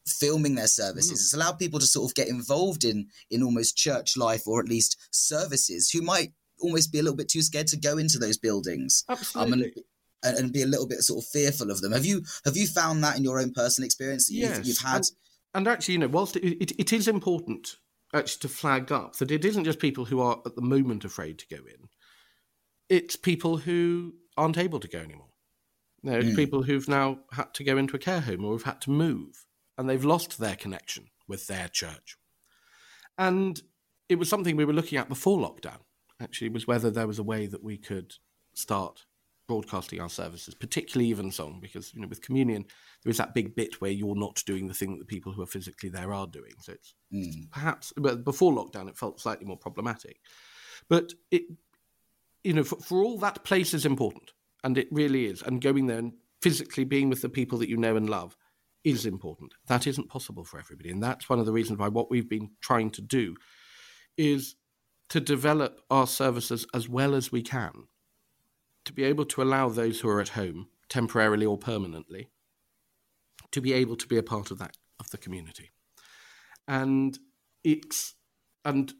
filming 0.07 0.55
their 0.55 0.67
services. 0.67 1.11
Mm. 1.11 1.23
It's 1.23 1.33
allowed 1.33 1.59
people 1.59 1.79
to 1.79 1.85
sort 1.85 2.09
of 2.09 2.15
get 2.15 2.27
involved 2.27 2.83
in 2.83 3.07
in 3.29 3.43
almost 3.43 3.77
church 3.77 4.17
life 4.17 4.47
or 4.47 4.59
at 4.59 4.69
least 4.69 4.97
services 5.11 5.89
who 5.89 6.01
might 6.01 6.33
almost 6.61 6.91
be 6.91 6.99
a 6.99 7.03
little 7.03 7.17
bit 7.17 7.29
too 7.29 7.41
scared 7.41 7.67
to 7.67 7.77
go 7.77 7.97
into 7.97 8.19
those 8.19 8.37
buildings. 8.37 9.03
Absolutely. 9.09 9.53
Um, 9.53 9.83
and, 10.21 10.37
and, 10.37 10.51
be 10.51 10.63
a 10.63 10.67
little 10.67 10.85
bit 10.85 10.99
sort 10.99 11.23
of 11.23 11.29
fearful 11.29 11.71
of 11.71 11.79
them. 11.79 11.93
Have 11.93 12.05
you 12.05 12.23
have 12.43 12.57
you 12.57 12.67
found 12.67 13.01
that 13.05 13.15
in 13.15 13.23
your 13.23 13.39
own 13.39 13.53
personal 13.53 13.85
experience 13.85 14.27
that 14.27 14.33
yes. 14.33 14.57
you've, 14.57 14.67
you've 14.67 14.77
had? 14.79 14.97
And, 14.97 15.11
and, 15.53 15.67
actually, 15.67 15.93
you 15.93 15.99
know, 15.99 16.07
whilst 16.07 16.35
it, 16.35 16.43
it, 16.43 16.71
it 16.79 16.93
is 16.93 17.07
important 17.07 17.77
actually 18.13 18.39
to 18.41 18.49
flag 18.49 18.91
up 18.91 19.15
that 19.17 19.31
it 19.31 19.45
isn't 19.45 19.65
just 19.65 19.79
people 19.79 20.05
who 20.05 20.19
are 20.19 20.41
at 20.45 20.55
the 20.55 20.61
moment 20.61 21.05
afraid 21.05 21.37
to 21.39 21.47
go 21.47 21.57
in; 21.57 21.89
it's 22.89 23.15
people 23.15 23.57
who 23.57 24.15
aren't 24.37 24.57
able 24.57 24.79
to 24.79 24.87
go 24.87 24.99
anymore. 24.99 25.29
You 26.01 26.11
know, 26.11 26.17
it's 26.19 26.29
mm. 26.29 26.35
people 26.35 26.63
who've 26.63 26.87
now 26.87 27.19
had 27.33 27.53
to 27.55 27.63
go 27.63 27.77
into 27.77 27.95
a 27.95 27.99
care 27.99 28.21
home 28.21 28.45
or 28.45 28.53
have 28.53 28.63
had 28.63 28.81
to 28.81 28.91
move 28.91 29.45
and 29.79 29.89
they've 29.89 30.03
lost 30.05 30.39
their 30.39 30.57
connection 30.57 31.07
with 31.25 31.47
their 31.47 31.69
church. 31.69 32.17
And 33.17 33.61
it 34.09 34.19
was 34.19 34.27
something 34.27 34.57
we 34.57 34.65
were 34.65 34.73
looking 34.73 34.97
at 34.97 35.07
before 35.07 35.39
lockdown, 35.39 35.79
actually, 36.21 36.49
was 36.49 36.67
whether 36.67 36.91
there 36.91 37.07
was 37.07 37.17
a 37.17 37.23
way 37.23 37.47
that 37.47 37.63
we 37.63 37.77
could 37.77 38.15
start 38.53 39.05
broadcasting 39.49 39.99
our 39.99 40.09
services, 40.09 40.53
particularly 40.53 41.11
Evensong, 41.11 41.59
because 41.59 41.91
you 41.95 42.01
know 42.01 42.07
with 42.07 42.21
communion 42.21 42.63
there 43.03 43.09
is 43.09 43.17
that 43.17 43.33
big 43.33 43.55
bit 43.55 43.81
where 43.81 43.89
you're 43.89 44.15
not 44.15 44.43
doing 44.45 44.67
the 44.67 44.75
thing 44.75 44.91
that 44.91 44.99
the 44.99 45.05
people 45.05 45.33
who 45.33 45.41
are 45.41 45.47
physically 45.47 45.89
there 45.89 46.13
are 46.13 46.27
doing. 46.27 46.53
So 46.61 46.73
it's 46.73 46.93
mm. 47.11 47.49
perhaps, 47.51 47.91
but 47.97 48.23
before 48.23 48.53
lockdown 48.53 48.87
it 48.87 48.95
felt 48.95 49.19
slightly 49.19 49.47
more 49.47 49.57
problematic. 49.57 50.17
But 50.87 51.13
it, 51.31 51.41
you 52.43 52.53
know, 52.53 52.63
for, 52.63 52.75
for 52.75 53.03
all 53.03 53.17
that 53.17 53.43
place 53.43 53.73
is 53.73 53.87
important, 53.87 54.33
and 54.63 54.77
it 54.77 54.87
really 54.91 55.25
is, 55.25 55.41
and 55.41 55.59
going 55.59 55.87
there 55.87 55.97
and 55.97 56.13
physically 56.43 56.83
being 56.83 57.09
with 57.09 57.23
the 57.23 57.29
people 57.29 57.57
that 57.57 57.69
you 57.69 57.77
know 57.77 57.95
and 57.95 58.07
love 58.07 58.37
is 58.83 59.07
important. 59.07 59.55
That 59.65 59.87
isn't 59.87 60.09
possible 60.09 60.45
for 60.45 60.59
everybody. 60.59 60.91
And 60.91 61.01
that's 61.01 61.27
one 61.27 61.39
of 61.39 61.47
the 61.47 61.51
reasons 61.51 61.79
why 61.79 61.87
what 61.87 62.11
we've 62.11 62.29
been 62.29 62.51
trying 62.61 62.91
to 62.91 63.01
do 63.01 63.35
is 64.15 64.55
to 65.09 65.19
develop 65.19 65.81
our 65.89 66.05
services 66.05 66.67
as 66.73 66.87
well 66.87 67.15
as 67.15 67.31
we 67.31 67.41
can 67.41 67.88
to 68.89 68.93
be 68.93 69.03
able 69.03 69.25
to 69.25 69.41
allow 69.43 69.69
those 69.69 69.99
who 69.99 70.09
are 70.09 70.19
at 70.19 70.29
home, 70.29 70.67
temporarily 70.89 71.45
or 71.45 71.57
permanently, 71.57 72.27
to 73.51 73.61
be 73.61 73.71
able 73.71 73.95
to 73.95 74.07
be 74.07 74.17
a 74.17 74.23
part 74.23 74.49
of 74.49 74.57
that 74.57 74.75
of 74.99 75.11
the 75.11 75.17
community. 75.17 75.69
And 76.67 77.17
it's 77.63 78.15
and 78.65 78.91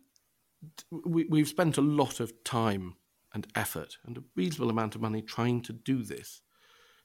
we, 0.92 1.26
we've 1.26 1.48
spent 1.48 1.78
a 1.78 1.82
lot 1.82 2.20
of 2.20 2.44
time 2.44 2.96
and 3.34 3.48
effort 3.56 3.98
and 4.06 4.18
a 4.18 4.24
reasonable 4.36 4.70
amount 4.70 4.94
of 4.94 5.02
money 5.02 5.22
trying 5.24 5.62
to 5.64 5.74
do 5.74 6.04
this 6.04 6.42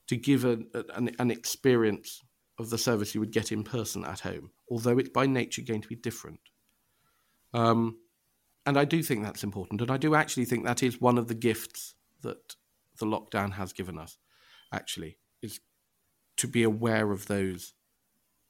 to 0.09 0.17
give 0.17 0.45
an, 0.45 0.69
an, 0.95 1.11
an 1.19 1.31
experience 1.31 2.21
of 2.59 2.69
the 2.69 2.79
service 2.79 3.15
you 3.15 3.21
would 3.21 3.33
get 3.33 3.51
in 3.51 3.65
person 3.65 4.05
at 4.05 4.21
home, 4.21 4.51
although 4.71 4.99
it's 4.99 5.09
by 5.09 5.27
nature 5.27 5.63
going 5.63 5.81
to 5.81 5.89
be 5.89 5.97
different. 5.97 6.41
Um, 7.55 7.97
and 8.67 8.79
I 8.79 8.85
do 8.85 9.03
think 9.03 9.23
that's 9.23 9.45
important. 9.45 9.81
And 9.81 9.91
I 9.91 9.97
do 9.97 10.15
actually 10.15 10.45
think 10.45 10.65
that 10.65 10.83
is 10.83 11.01
one 11.01 11.19
of 11.19 11.29
the 11.29 11.35
gifts 11.35 11.95
that 12.23 12.57
the 12.99 13.07
lockdown 13.07 13.53
has 13.53 13.73
given 13.73 13.99
us, 13.99 14.19
actually, 14.73 15.19
is 15.43 15.61
to 16.37 16.49
be 16.49 16.63
aware 16.63 17.13
of 17.13 17.27
those 17.27 17.75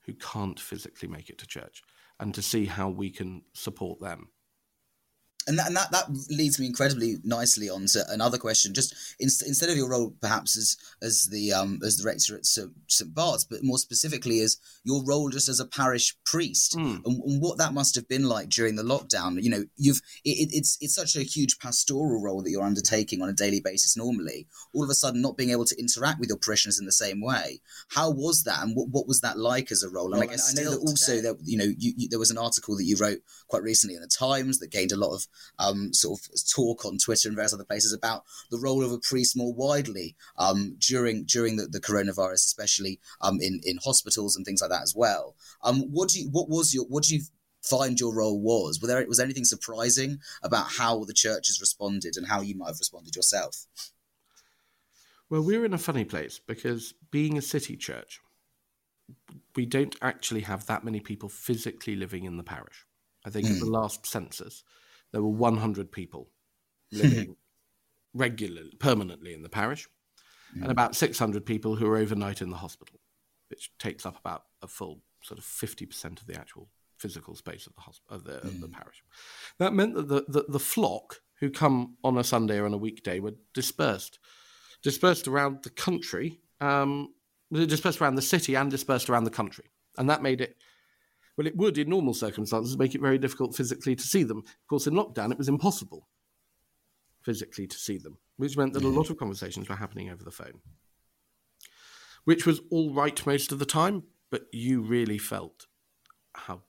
who 0.07 0.15
can't 0.15 0.61
physically 0.61 1.09
make 1.09 1.29
it 1.31 1.39
to 1.39 1.47
church 1.47 1.83
and 2.21 2.35
to 2.35 2.43
see 2.43 2.67
how 2.67 2.89
we 2.89 3.11
can 3.11 3.43
support 3.55 4.01
them 4.01 4.29
and 5.47 5.59
that, 5.59 5.67
and 5.67 5.77
that 5.77 5.91
that 5.93 6.07
leads 6.31 6.59
me 6.59 6.67
incredibly 6.67 7.17
nicely 7.23 7.69
on 7.69 7.87
to 7.87 8.05
another 8.09 8.39
question. 8.39 8.75
Just 8.75 8.95
in, 9.21 9.27
instead 9.47 9.69
of 9.69 9.77
your 9.77 9.89
role, 9.89 10.15
perhaps 10.21 10.57
as 10.57 10.77
as 11.03 11.25
the 11.27 11.53
um, 11.53 11.81
as 11.85 11.99
the 11.99 12.05
rector 12.07 12.37
at 12.37 12.47
St, 12.47 12.71
St 12.89 13.15
Bart's, 13.15 13.45
but 13.45 13.63
more 13.63 13.79
specifically 13.79 14.41
as 14.41 14.59
your 14.85 15.05
role 15.05 15.29
just 15.29 15.49
as 15.49 15.61
a 15.61 15.67
parish 15.67 16.17
priest, 16.25 16.77
mm. 16.77 17.05
and, 17.05 17.23
and, 17.23 17.43
what 17.43 17.59
that 17.59 17.75
must 17.75 17.95
have 17.95 18.09
been 18.09 18.25
like 18.25 18.49
during 18.49 18.77
the 18.77 18.83
lockdown. 18.83 19.43
You 19.43 19.51
know, 19.51 19.65
you've 19.77 20.01
it, 20.25 20.49
it's 20.53 20.79
it's 20.81 20.95
such 20.95 21.17
a 21.17 21.23
huge 21.23 21.59
pastoral 21.59 22.23
role 22.23 22.43
that 22.43 22.51
you're 22.51 22.63
undertaking 22.63 23.23
on 23.23 23.29
a 23.29 23.35
daily 23.35 23.61
basis. 23.61 23.97
Normally, 23.97 24.47
all 24.73 24.85
of 24.85 24.91
a 24.91 24.95
sudden, 24.95 25.21
not 25.21 25.37
being 25.37 25.51
able 25.51 25.67
to 25.67 25.79
interact 25.79 26.21
with 26.21 26.29
your 26.29 26.39
parishioners 26.39 26.79
in 26.79 26.87
the 26.87 26.93
same 26.93 27.21
way. 27.21 27.61
How 27.91 28.11
was 28.11 28.45
that, 28.45 28.63
and 28.63 28.75
what, 28.77 28.89
what 28.89 29.07
was 29.07 29.21
that 29.21 29.39
like 29.39 29.71
as 29.71 29.83
a 29.83 29.91
role? 29.91 30.07
And 30.07 30.21
well, 30.21 30.23
I 30.23 30.27
guess 30.27 30.59
I 30.59 30.63
know 30.63 30.71
that 30.71 30.79
also 30.79 31.21
that 31.21 31.37
you 31.43 31.59
know 31.59 31.65
you, 31.65 31.93
you, 31.97 32.09
there 32.09 32.19
was 32.19 32.31
an 32.31 32.39
article 32.39 32.77
that 32.77 32.85
you 32.85 32.97
wrote 32.97 33.19
quite 33.49 33.63
recently 33.63 33.97
in 33.97 34.03
the 34.03 34.09
Times 34.09 34.59
that 34.59 34.71
gained 34.71 34.93
a 34.93 34.97
lot 34.97 35.15
of 35.15 35.27
um, 35.59 35.93
sort 35.93 36.21
of 36.21 36.49
talk 36.49 36.85
on 36.85 36.99
Twitter 36.99 37.29
and 37.29 37.37
various 37.37 37.55
other 37.55 37.65
places 37.65 37.93
about 37.93 38.25
the 38.51 38.59
role 38.59 38.85
of 38.85 38.93
a 38.93 38.99
priest 38.99 39.37
more 39.37 39.53
widely 39.53 40.17
um, 40.39 40.77
during 40.79 41.25
during 41.25 41.57
the, 41.57 41.67
the 41.67 41.81
coronavirus, 41.81 42.47
especially 42.47 43.01
um, 43.21 43.39
in 43.41 43.61
in 43.65 43.79
hospitals 43.85 44.37
and 44.37 44.45
things 44.45 44.61
like 44.61 44.71
that 44.71 44.83
as 44.83 44.95
well. 44.97 45.35
Um, 45.63 45.83
what 45.93 46.11
do 46.11 46.21
you 46.21 46.29
what 46.31 46.49
was 46.49 46.75
your 46.75 46.85
what 46.85 47.05
do 47.05 47.15
you 47.15 47.23
find 47.63 47.99
your 47.99 48.15
role 48.15 48.41
was? 48.41 48.81
Were 48.81 48.89
there 48.89 49.07
was 49.07 49.19
there 49.19 49.25
anything 49.25 49.45
surprising 49.45 50.19
about 50.43 50.73
how 50.77 51.05
the 51.05 51.15
church 51.15 51.49
has 51.49 51.61
responded 51.61 52.17
and 52.17 52.27
how 52.27 52.41
you 52.41 52.57
might 52.57 52.69
have 52.69 52.79
responded 52.79 53.17
yourself? 53.17 53.67
Well, 55.31 55.43
we're 55.43 55.65
in 55.65 55.75
a 55.75 55.79
funny 55.79 56.05
place 56.05 56.39
because 56.39 56.95
being 57.11 57.39
a 57.39 57.43
city 57.43 57.77
church, 57.77 58.21
we 59.57 59.67
don't 59.67 59.97
actually 60.03 60.43
have 60.43 60.67
that 60.67 60.85
many 60.85 61.01
people 61.01 61.29
physically 61.29 61.97
living 61.97 62.25
in 62.25 62.37
the 62.37 62.43
parish. 62.43 62.87
I 63.25 63.31
think 63.31 63.47
mm. 63.47 63.53
at 63.53 63.61
the 63.61 63.67
hmm. 63.67 63.73
last 63.73 64.07
census, 64.07 64.65
there 65.15 65.23
were 65.23 65.29
100 65.29 65.93
people 65.93 66.29
living 66.91 67.37
regularly, 68.15 68.73
permanently 68.81 69.33
in 69.33 69.43
the 69.43 69.49
parish, 69.49 69.89
mm. 70.57 70.63
and 70.63 70.73
about 70.73 70.97
600 70.97 71.47
people 71.47 71.77
who 71.77 71.87
were 71.87 71.97
overnight 71.97 72.43
in 72.43 72.51
the 72.51 72.57
hospital, 72.57 72.99
which 73.49 73.71
takes 73.79 74.05
up 74.05 74.19
about 74.19 74.43
a 74.61 74.67
full 74.67 75.03
sort 75.23 75.39
of 75.39 75.45
50% 75.45 76.21
of 76.21 76.27
the 76.27 76.35
actual 76.35 76.69
physical 76.99 77.37
space 77.37 77.69
of 77.69 77.77
the, 77.77 77.81
hosp- 77.83 78.01
of 78.11 78.25
the, 78.25 78.33
mm. 78.33 78.45
of 78.45 78.61
the 78.61 78.67
parish. 78.67 79.05
That 79.61 79.73
meant 79.73 79.95
that 79.95 80.09
the, 80.09 80.25
the, 80.27 80.47
the 80.49 80.59
flock 80.59 81.21
who 81.39 81.49
come 81.49 81.97
on 82.03 82.19
a 82.19 82.25
Sunday 82.25 82.59
or 82.59 82.67
on 82.67 82.75
a 82.75 82.79
weekday 82.79 83.21
were 83.21 83.35
dispersed, 83.53 84.19
dispersed 84.83 85.29
around 85.29 85.63
the 85.63 85.71
country, 85.71 86.41
um, 86.61 87.15
dispersed 87.53 88.01
around 88.01 88.17
the 88.17 88.23
city 88.23 88.57
and 88.57 88.69
dispersed 88.69 89.09
around 89.09 89.25
the 89.25 89.31
country. 89.31 89.67
And 89.97 90.11
that 90.11 90.25
made 90.25 90.41
it 90.41 90.57
well, 91.37 91.47
it 91.47 91.57
would, 91.57 91.79
in 91.79 91.89
normal 91.89 92.15
circumstances, 92.15 92.79
make 92.79 92.95
it 92.95 93.01
very 93.01 93.19
difficult 93.19 93.57
physically 93.57 93.97
to 93.97 94.03
see 94.03 94.23
them. 94.23 94.39
Of 94.39 94.69
course, 94.69 94.87
in 94.87 94.95
lockdown, 94.95 95.33
it 95.33 95.39
was 95.39 95.49
impossible 95.49 96.09
physically 97.23 97.67
to 97.67 97.77
see 97.77 97.99
them, 97.99 98.19
which 98.37 98.57
meant 98.57 98.75
that 98.75 98.85
a 98.85 98.89
lot 98.89 99.11
of 99.11 99.17
conversations 99.17 99.69
were 99.69 99.77
happening 99.77 100.11
over 100.11 100.23
the 100.23 100.31
phone, 100.31 100.61
which 102.25 102.47
was 102.47 102.61
all 102.71 102.93
right 102.93 103.27
most 103.27 103.51
of 103.51 103.59
the 103.59 103.67
time, 103.67 104.05
but 104.31 104.43
you 104.53 104.83
really 104.83 105.19
felt 105.19 105.67
how 106.35 106.63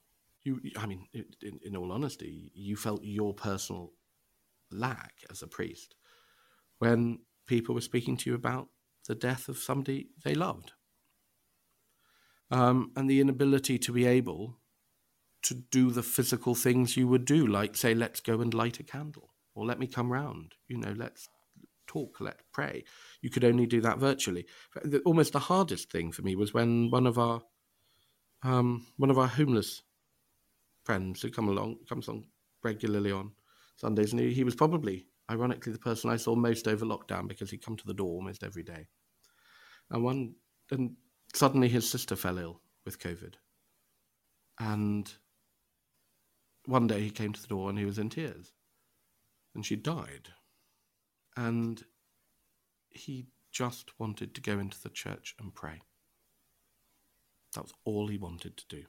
you, 0.43 0.61
I 0.77 0.85
mean, 0.85 1.07
in, 1.13 1.59
in 1.63 1.75
all 1.75 1.91
honesty, 1.91 2.51
you 2.53 2.75
felt 2.75 3.03
your 3.03 3.33
personal 3.33 3.93
lack 4.71 5.13
as 5.29 5.41
a 5.41 5.47
priest 5.47 5.95
when 6.79 7.19
people 7.47 7.75
were 7.75 7.81
speaking 7.81 8.15
to 8.17 8.29
you 8.29 8.35
about 8.35 8.69
the 9.07 9.15
death 9.15 9.49
of 9.49 9.57
somebody 9.57 10.09
they 10.23 10.35
loved. 10.35 10.73
Um, 12.51 12.91
and 12.95 13.09
the 13.09 13.21
inability 13.21 13.79
to 13.79 13.91
be 13.91 14.05
able 14.05 14.59
to 15.43 15.53
do 15.53 15.91
the 15.91 16.03
physical 16.03 16.55
things 16.55 16.97
you 16.97 17.07
would 17.07 17.25
do, 17.25 17.45
like 17.45 17.75
say, 17.75 17.93
let's 17.93 18.19
go 18.19 18.41
and 18.41 18.53
light 18.53 18.79
a 18.79 18.83
candle, 18.83 19.33
or 19.53 19.65
let 19.65 19.79
me 19.79 19.87
come 19.87 20.11
round, 20.11 20.53
you 20.67 20.77
know, 20.77 20.93
let's 20.95 21.27
talk, 21.87 22.19
let's 22.19 22.43
pray. 22.51 22.83
You 23.21 23.29
could 23.29 23.43
only 23.43 23.65
do 23.65 23.81
that 23.81 23.99
virtually. 23.99 24.45
Almost 25.05 25.33
the 25.33 25.39
hardest 25.39 25.91
thing 25.91 26.11
for 26.11 26.21
me 26.23 26.35
was 26.35 26.53
when 26.53 26.89
one 26.89 27.07
of 27.07 27.17
our 27.17 27.41
um, 28.43 28.85
one 28.97 29.09
of 29.09 29.17
our 29.17 29.27
homeless 29.27 29.81
friends 30.83 31.21
who 31.21 31.31
come 31.31 31.47
along 31.47 31.77
comes 31.89 32.07
on 32.07 32.25
regularly 32.63 33.11
on 33.11 33.31
Sundays, 33.75 34.11
and 34.11 34.21
he, 34.21 34.33
he 34.33 34.43
was 34.43 34.55
probably, 34.55 35.07
ironically, 35.31 35.71
the 35.71 35.79
person 35.79 36.09
I 36.09 36.17
saw 36.17 36.35
most 36.35 36.67
over 36.67 36.85
lockdown 36.85 37.27
because 37.27 37.49
he'd 37.49 37.65
come 37.65 37.75
to 37.77 37.87
the 37.87 37.93
door 37.93 38.13
almost 38.13 38.43
every 38.43 38.63
day. 38.63 38.87
And 39.89 40.03
one, 40.03 40.35
and 40.71 40.95
suddenly 41.35 41.69
his 41.69 41.89
sister 41.89 42.15
fell 42.15 42.37
ill 42.37 42.61
with 42.85 42.99
COVID, 42.99 43.33
and 44.59 45.13
one 46.65 46.87
day 46.87 47.01
he 47.01 47.09
came 47.09 47.33
to 47.33 47.41
the 47.41 47.47
door 47.47 47.69
and 47.69 47.77
he 47.77 47.85
was 47.85 47.99
in 47.99 48.09
tears, 48.09 48.53
and 49.53 49.65
she 49.65 49.75
died, 49.75 50.29
and 51.35 51.83
he 52.89 53.27
just 53.51 53.99
wanted 53.99 54.33
to 54.35 54.41
go 54.41 54.59
into 54.59 54.81
the 54.81 54.89
church 54.89 55.35
and 55.39 55.53
pray. 55.53 55.81
That 57.53 57.63
was 57.63 57.73
all 57.85 58.07
he 58.07 58.17
wanted 58.17 58.57
to 58.57 58.65
do. 58.67 58.83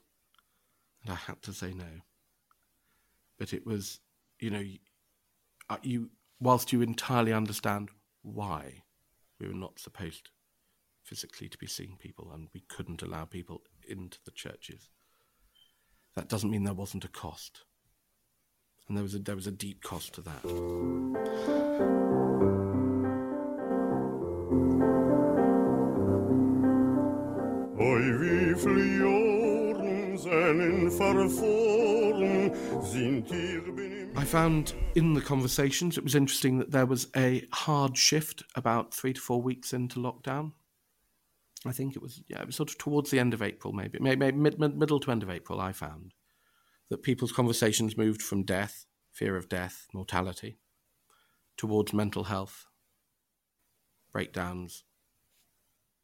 And 1.03 1.13
I 1.13 1.15
had 1.15 1.41
to 1.43 1.53
say 1.53 1.73
no. 1.73 2.01
But 3.39 3.53
it 3.53 3.65
was, 3.65 4.01
you 4.39 4.49
know, 4.49 4.63
uh, 5.69 5.77
you, 5.83 6.09
whilst 6.39 6.73
you 6.73 6.81
entirely 6.81 7.31
understand 7.31 7.89
why 8.23 8.83
we 9.39 9.47
were 9.47 9.53
not 9.53 9.79
supposed 9.79 10.29
physically 11.07 11.47
to 11.47 11.57
be 11.57 11.67
seeing 11.67 11.95
people 11.97 12.31
and 12.33 12.49
we 12.53 12.59
couldn't 12.67 13.01
allow 13.01 13.23
people 13.23 13.61
into 13.87 14.17
the 14.25 14.31
churches, 14.31 14.89
that 16.15 16.27
doesn't 16.27 16.51
mean 16.51 16.65
there 16.65 16.73
wasn't 16.73 17.05
a 17.05 17.09
cost. 17.09 17.61
And 18.87 18.97
there 18.97 19.03
was 19.03 19.15
a, 19.15 19.19
there 19.19 19.35
was 19.35 19.47
a 19.47 19.51
deep 19.51 19.81
cost 19.81 20.13
to 20.15 20.21
that. 20.21 20.43
I 34.15 34.23
found 34.23 34.73
in 34.95 35.13
the 35.13 35.21
conversations 35.21 35.97
it 35.97 36.03
was 36.03 36.15
interesting 36.15 36.57
that 36.57 36.71
there 36.71 36.85
was 36.85 37.07
a 37.15 37.45
hard 37.53 37.95
shift 37.97 38.43
about 38.55 38.93
three 38.93 39.13
to 39.13 39.21
four 39.21 39.41
weeks 39.41 39.73
into 39.73 39.99
lockdown. 39.99 40.53
I 41.67 41.71
think 41.71 41.95
it 41.95 42.01
was 42.01 42.21
yeah, 42.27 42.41
it 42.41 42.47
was 42.47 42.55
sort 42.55 42.69
of 42.69 42.77
towards 42.77 43.11
the 43.11 43.19
end 43.19 43.33
of 43.33 43.41
April, 43.41 43.73
maybe 43.73 43.99
maybe 43.99 44.31
mid, 44.31 44.59
mid, 44.59 44.77
middle 44.77 44.99
to 44.99 45.11
end 45.11 45.23
of 45.23 45.29
April. 45.29 45.59
I 45.59 45.71
found 45.71 46.13
that 46.89 47.03
people's 47.03 47.31
conversations 47.31 47.97
moved 47.97 48.21
from 48.21 48.43
death, 48.43 48.85
fear 49.11 49.35
of 49.35 49.49
death, 49.49 49.87
mortality, 49.93 50.59
towards 51.57 51.93
mental 51.93 52.25
health, 52.25 52.67
breakdowns, 54.11 54.83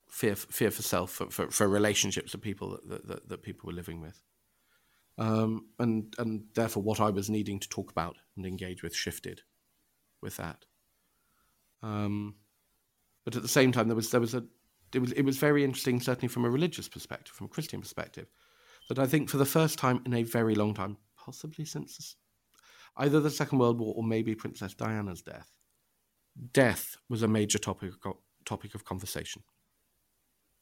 fear 0.10 0.36
fear 0.36 0.72
for 0.72 0.82
self, 0.82 1.12
for, 1.12 1.29
for, 1.29 1.51
for 1.51 1.67
relationships 1.67 2.34
of 2.34 2.41
people 2.41 2.79
that, 2.88 3.08
that, 3.08 3.29
that 3.29 3.43
people 3.43 3.67
were 3.67 3.74
living 3.74 4.01
with 4.01 4.22
um, 5.17 5.67
and 5.79 6.13
and 6.17 6.43
therefore 6.55 6.84
what 6.84 7.00
I 7.00 7.10
was 7.10 7.29
needing 7.29 7.60
to 7.60 7.70
talk 7.70 7.91
about 7.91 8.17
and 8.36 8.46
engage 8.46 8.84
with 8.84 8.96
shifted 8.96 9.41
with 10.22 10.38
that. 10.38 10.65
Um, 11.82 12.36
but 13.24 13.36
at 13.36 13.41
the 13.41 13.48
same 13.48 13.72
time, 13.72 13.88
there 13.88 13.96
was 13.96 14.12
there 14.12 14.22
was 14.22 14.34
a 14.34 14.43
it 14.94 15.00
was 15.00 15.12
it 15.14 15.24
was 15.24 15.38
very 15.38 15.64
interesting, 15.64 16.00
certainly 16.00 16.28
from 16.28 16.46
a 16.46 16.50
religious 16.50 16.88
perspective, 16.88 17.34
from 17.36 17.46
a 17.46 17.50
Christian 17.50 17.82
perspective, 17.82 18.28
that 18.90 19.00
I 19.00 19.08
think 19.08 19.30
for 19.30 19.38
the 19.38 19.46
first 19.46 19.78
time 19.78 20.02
in 20.06 20.14
a 20.14 20.24
very 20.24 20.56
long 20.56 20.74
time, 20.74 20.98
possibly 21.18 21.66
since 21.66 22.16
either 22.98 23.20
the 23.20 23.29
Second 23.29 23.60
World 23.60 23.79
War 23.79 23.94
or 23.96 24.03
maybe 24.03 24.36
Princess 24.36 24.74
Diana's 24.74 25.22
death, 25.22 25.50
death 26.51 26.98
was 27.10 27.24
a 27.24 27.27
major 27.27 27.58
topic 27.58 27.92
topic 28.46 28.75
of 28.75 28.86
conversation. 28.86 29.44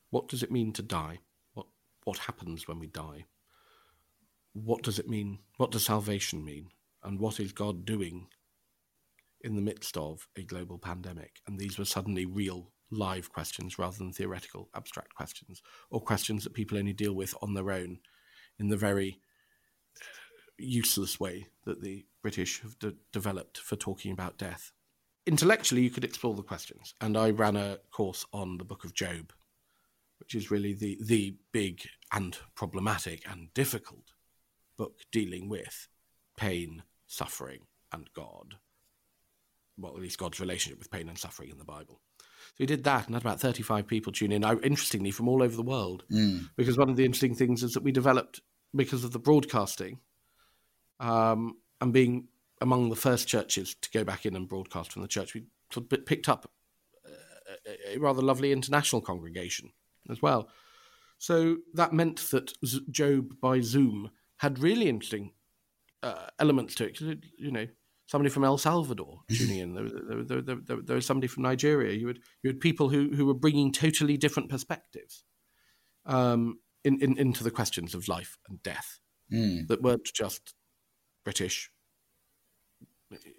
What 0.10 0.28
does 0.28 0.44
it 0.44 0.52
mean 0.52 0.74
to 0.74 0.82
die? 0.82 1.20
What 1.54 1.68
what 2.04 2.18
happens 2.20 2.68
when 2.68 2.80
we 2.80 2.88
die? 2.88 3.26
what 4.54 4.84
does 4.84 5.00
it 5.00 5.10
mean? 5.10 5.40
What 5.58 5.72
does 5.72 5.86
salvation 5.86 6.44
mean? 6.44 6.70
And 7.04 7.20
what 7.20 7.40
is 7.40 7.52
God 7.52 7.86
doing 7.86 8.28
in 9.42 9.56
the 9.56 9.62
midst 9.62 9.98
of 9.98 10.28
a 10.38 10.44
global 10.44 10.78
pandemic? 10.78 11.38
And 11.48 11.58
these 11.58 11.78
were 11.78 11.86
suddenly 11.86 12.26
real, 12.26 12.72
live 12.92 13.32
questions 13.32 13.80
rather 13.80 13.98
than 13.98 14.12
theoretical, 14.12 14.70
abstract 14.76 15.16
questions, 15.16 15.62
or 15.90 16.02
questions 16.02 16.44
that 16.44 16.54
people 16.54 16.78
only 16.78 16.94
deal 16.94 17.14
with 17.14 17.34
on 17.42 17.54
their 17.54 17.72
own 17.72 18.00
in 18.60 18.70
the 18.70 18.78
very 18.78 19.20
uh, 19.98 20.06
useless 20.58 21.20
way 21.20 21.48
that 21.66 21.82
the 21.82 22.06
British 22.22 22.62
have 22.62 22.78
de- 22.80 22.94
developed 23.12 23.58
for 23.58 23.76
talking 23.76 24.12
about 24.12 24.38
death. 24.38 24.72
Intellectually, 25.26 25.82
you 25.82 25.90
could 25.90 26.04
explore 26.04 26.36
the 26.36 26.44
questions, 26.44 26.94
and 27.00 27.18
I 27.18 27.30
ran 27.30 27.56
a 27.56 27.80
course 27.92 28.26
on 28.34 28.58
the 28.58 28.66
book 28.66 28.84
of 28.84 28.94
Job, 28.94 29.34
which 30.20 30.36
is 30.36 30.52
really 30.52 30.74
the, 30.74 30.98
the 31.04 31.36
big 31.52 31.88
and 32.12 32.38
problematic 32.56 33.24
and 33.30 33.54
difficult 33.54 34.12
book 34.78 35.02
dealing 35.12 35.48
with 35.48 35.88
pain, 36.38 36.84
suffering, 37.08 37.62
and 37.92 38.10
God. 38.16 38.56
Well, 39.78 39.96
at 39.96 40.02
least 40.02 40.18
God's 40.18 40.40
relationship 40.40 40.80
with 40.80 40.92
pain 40.92 41.08
and 41.08 41.18
suffering 41.18 41.50
in 41.50 41.58
the 41.58 41.66
Bible. 41.66 42.02
So 42.50 42.56
we 42.60 42.66
did 42.66 42.84
that 42.84 43.06
and 43.06 43.16
had 43.16 43.24
about 43.24 43.40
35 43.40 43.88
people 43.88 44.12
tune 44.12 44.32
in, 44.32 44.44
interestingly, 44.64 45.12
from 45.12 45.28
all 45.28 45.44
over 45.44 45.56
the 45.56 45.64
world. 45.64 46.04
Mm. 46.12 46.50
Because 46.56 46.78
one 46.78 46.90
of 46.90 46.96
the 46.96 47.06
interesting 47.06 47.36
things 47.36 47.64
is 47.64 47.74
that 47.74 47.84
we 47.84 47.92
developed, 47.92 48.42
because 48.76 49.04
of 49.04 49.12
the 49.12 49.20
broadcasting 49.20 50.00
um, 51.00 51.58
and 51.80 51.94
being 51.94 52.28
among 52.62 52.90
the 52.90 52.96
first 52.96 53.28
churches 53.28 53.76
to 53.82 53.90
go 53.92 54.04
back 54.04 54.26
in 54.26 54.36
and 54.36 54.48
broadcast 54.48 54.92
from 54.92 55.02
the 55.02 55.08
church, 55.08 55.34
we 55.34 55.46
sort 55.72 55.92
of 55.92 56.06
picked 56.06 56.30
up 56.30 56.52
a, 57.66 57.96
a 57.96 57.98
rather 57.98 58.22
lovely 58.22 58.52
international 58.52 59.02
congregation 59.02 59.72
as 60.10 60.22
well. 60.22 60.50
So 61.18 61.58
that 61.74 61.94
meant 61.94 62.18
that 62.32 62.54
Job 62.90 63.40
by 63.42 63.62
Zoom 63.62 64.10
had 64.38 64.58
really 64.58 64.90
interesting 64.90 65.34
uh, 66.02 66.28
elements 66.40 66.76
to 66.76 66.86
it. 66.86 66.98
because 66.98 67.18
You 67.38 67.52
know, 67.52 67.68
somebody 68.12 68.30
from 68.30 68.44
El 68.44 68.58
Salvador 68.58 69.22
tuning 69.32 69.60
in. 69.60 69.74
There, 69.74 70.24
there, 70.24 70.42
there, 70.42 70.56
there, 70.56 70.82
there 70.84 70.96
was 70.96 71.06
somebody 71.06 71.28
from 71.28 71.44
Nigeria. 71.44 71.94
You 71.94 72.08
had 72.08 72.20
you 72.44 72.50
had 72.50 72.60
people 72.60 72.90
who 72.90 73.10
who 73.16 73.26
were 73.26 73.34
bringing 73.34 73.72
totally 73.72 74.18
different 74.18 74.50
perspectives 74.50 75.24
um, 76.06 76.60
in, 76.84 77.02
in, 77.02 77.18
into 77.18 77.44
the 77.44 77.52
questions 77.52 77.96
of 77.96 78.10
life 78.10 78.38
and 78.50 78.62
death 78.62 79.00
mm. 79.32 79.66
that 79.68 79.82
weren't 79.82 80.04
just 80.04 80.54
British. 81.24 81.72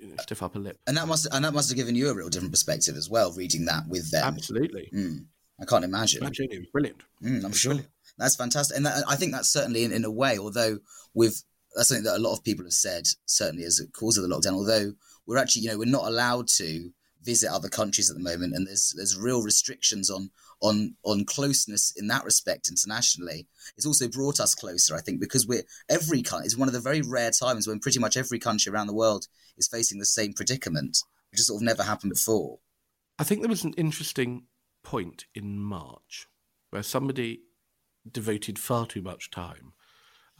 You 0.01 0.09
know, 0.09 0.17
stiff 0.21 0.43
upper 0.43 0.59
lip, 0.59 0.79
and 0.87 0.97
that 0.97 1.09
must 1.09 1.27
and 1.33 1.45
that 1.45 1.55
must 1.55 1.71
have 1.71 1.77
given 1.77 1.95
you 1.95 2.11
a 2.11 2.15
real 2.15 2.29
different 2.29 2.53
perspective 2.53 2.97
as 2.97 3.09
well. 3.09 3.33
Reading 3.33 3.67
that 3.67 3.85
with 3.89 4.11
them, 4.11 4.25
absolutely. 4.25 4.91
Mm. 4.95 5.27
I 5.61 5.65
can't 5.65 5.85
imagine. 5.85 6.25
Absolutely, 6.25 6.69
brilliant. 6.73 7.03
Mm, 7.23 7.45
I'm 7.45 7.53
sure. 7.53 7.71
Brilliant. 7.71 7.91
That's 8.19 8.37
fantastic, 8.37 8.77
and 8.77 8.85
that, 8.85 9.05
I 9.09 9.17
think 9.17 9.33
that's 9.33 9.51
certainly 9.51 9.85
in, 9.85 9.93
in 9.93 10.05
a 10.05 10.11
way. 10.11 10.37
Although 10.39 10.81
with 11.15 11.43
that's 11.75 11.89
something 11.89 12.05
that 12.05 12.17
a 12.17 12.23
lot 12.23 12.35
of 12.35 12.45
people 12.45 12.65
have 12.65 12.73
said, 12.73 13.07
certainly 13.27 13.65
as 13.65 13.81
a 13.81 13.87
cause 13.89 14.17
of 14.17 14.29
the 14.29 14.35
lockdown. 14.35 14.55
Although 14.55 14.93
we're 15.27 15.39
actually, 15.39 15.63
you 15.63 15.71
know, 15.71 15.79
we're 15.79 15.85
not 15.87 16.07
allowed 16.07 16.49
to 16.49 16.91
visit 17.23 17.51
other 17.51 17.69
countries 17.69 18.11
at 18.11 18.17
the 18.17 18.23
moment, 18.23 18.55
and 18.55 18.67
there's 18.67 18.95
there's 18.97 19.19
real 19.19 19.43
restrictions 19.43 20.11
on 20.11 20.31
on 20.61 20.95
on 21.05 21.25
closeness 21.25 21.93
in 21.97 22.09
that 22.09 22.25
respect 22.25 22.69
internationally. 22.69 23.47
It's 23.77 23.87
also 23.87 24.09
brought 24.09 24.41
us 24.41 24.55
closer, 24.55 24.95
I 24.95 25.01
think, 25.01 25.21
because 25.21 25.47
we're 25.47 25.65
every 25.89 26.23
country. 26.23 26.47
It's 26.47 26.57
one 26.57 26.69
of 26.69 26.75
the 26.75 26.81
very 26.81 27.03
rare 27.03 27.31
times 27.31 27.67
when 27.67 27.81
pretty 27.81 27.99
much 27.99 28.17
every 28.17 28.39
country 28.39 28.73
around 28.73 28.87
the 28.87 28.95
world 28.95 29.27
is 29.57 29.69
facing 29.69 29.99
the 29.99 30.07
same 30.07 30.33
predicament, 30.33 30.99
which 31.31 31.39
has 31.39 31.47
sort 31.47 31.63
of 31.63 31.67
never 31.67 31.83
happened 31.83 32.13
before. 32.13 32.59
I 33.19 33.25
think 33.25 33.41
there 33.41 33.49
was 33.49 33.65
an 33.65 33.75
interesting 33.75 34.45
point 34.83 35.27
in 35.35 35.59
March 35.59 36.27
where 36.71 36.83
somebody 36.83 37.43
devoted 38.11 38.59
far 38.59 38.87
too 38.87 39.03
much 39.03 39.31
time 39.31 39.75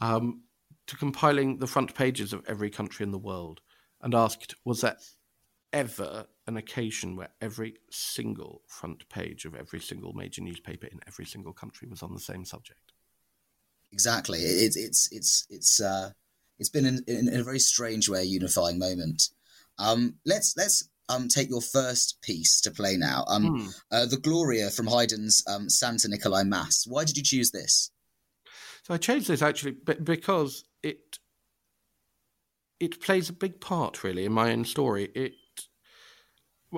um, 0.01 0.41
to 0.87 0.97
compiling 0.97 1.59
the 1.59 1.67
front 1.67 1.95
pages 1.95 2.33
of 2.33 2.43
every 2.47 2.69
country 2.69 3.03
in 3.03 3.11
the 3.11 3.17
world 3.17 3.61
and 4.01 4.13
asked, 4.13 4.55
was 4.65 4.81
there 4.81 4.97
ever 5.71 6.25
an 6.45 6.57
occasion 6.57 7.15
where 7.15 7.29
every 7.41 7.75
single 7.89 8.61
front 8.67 9.07
page 9.09 9.45
of 9.45 9.55
every 9.55 9.79
single 9.79 10.13
major 10.13 10.41
newspaper 10.41 10.87
in 10.87 10.99
every 11.07 11.25
single 11.25 11.53
country 11.53 11.87
was 11.87 12.03
on 12.03 12.13
the 12.13 12.19
same 12.19 12.45
subject? 12.45 12.91
Exactly. 13.91 14.39
It's 14.39 14.75
it's 14.75 15.09
it's 15.11 15.47
it's 15.49 15.81
uh, 15.81 16.11
it's 16.59 16.69
been 16.69 16.85
in, 16.85 17.03
in, 17.07 17.39
a 17.39 17.43
very 17.43 17.59
strange 17.59 18.09
way 18.09 18.21
a 18.21 18.23
unifying 18.23 18.79
moment. 18.79 19.29
Um, 19.77 20.15
let's 20.25 20.55
let's 20.57 20.89
um, 21.09 21.27
take 21.27 21.49
your 21.49 21.61
first 21.61 22.21
piece 22.21 22.59
to 22.61 22.71
play 22.71 22.97
now. 22.97 23.23
Um, 23.27 23.45
hmm. 23.45 23.67
uh, 23.91 24.05
the 24.05 24.17
Gloria 24.17 24.69
from 24.69 24.87
Haydn's 24.87 25.43
um, 25.47 25.69
Santa 25.69 26.07
Nicolai 26.07 26.43
Mass. 26.43 26.85
Why 26.87 27.05
did 27.05 27.17
you 27.17 27.23
choose 27.23 27.51
this? 27.51 27.91
So 28.83 28.93
I 28.93 28.97
chose 28.97 29.27
this 29.27 29.41
actually 29.41 29.77
because 30.03 30.65
it 30.83 31.19
it 32.79 32.99
plays 32.99 33.29
a 33.29 33.33
big 33.33 33.61
part 33.61 34.03
really 34.03 34.25
in 34.25 34.33
my 34.33 34.51
own 34.51 34.65
story. 34.65 35.05
It 35.15 35.33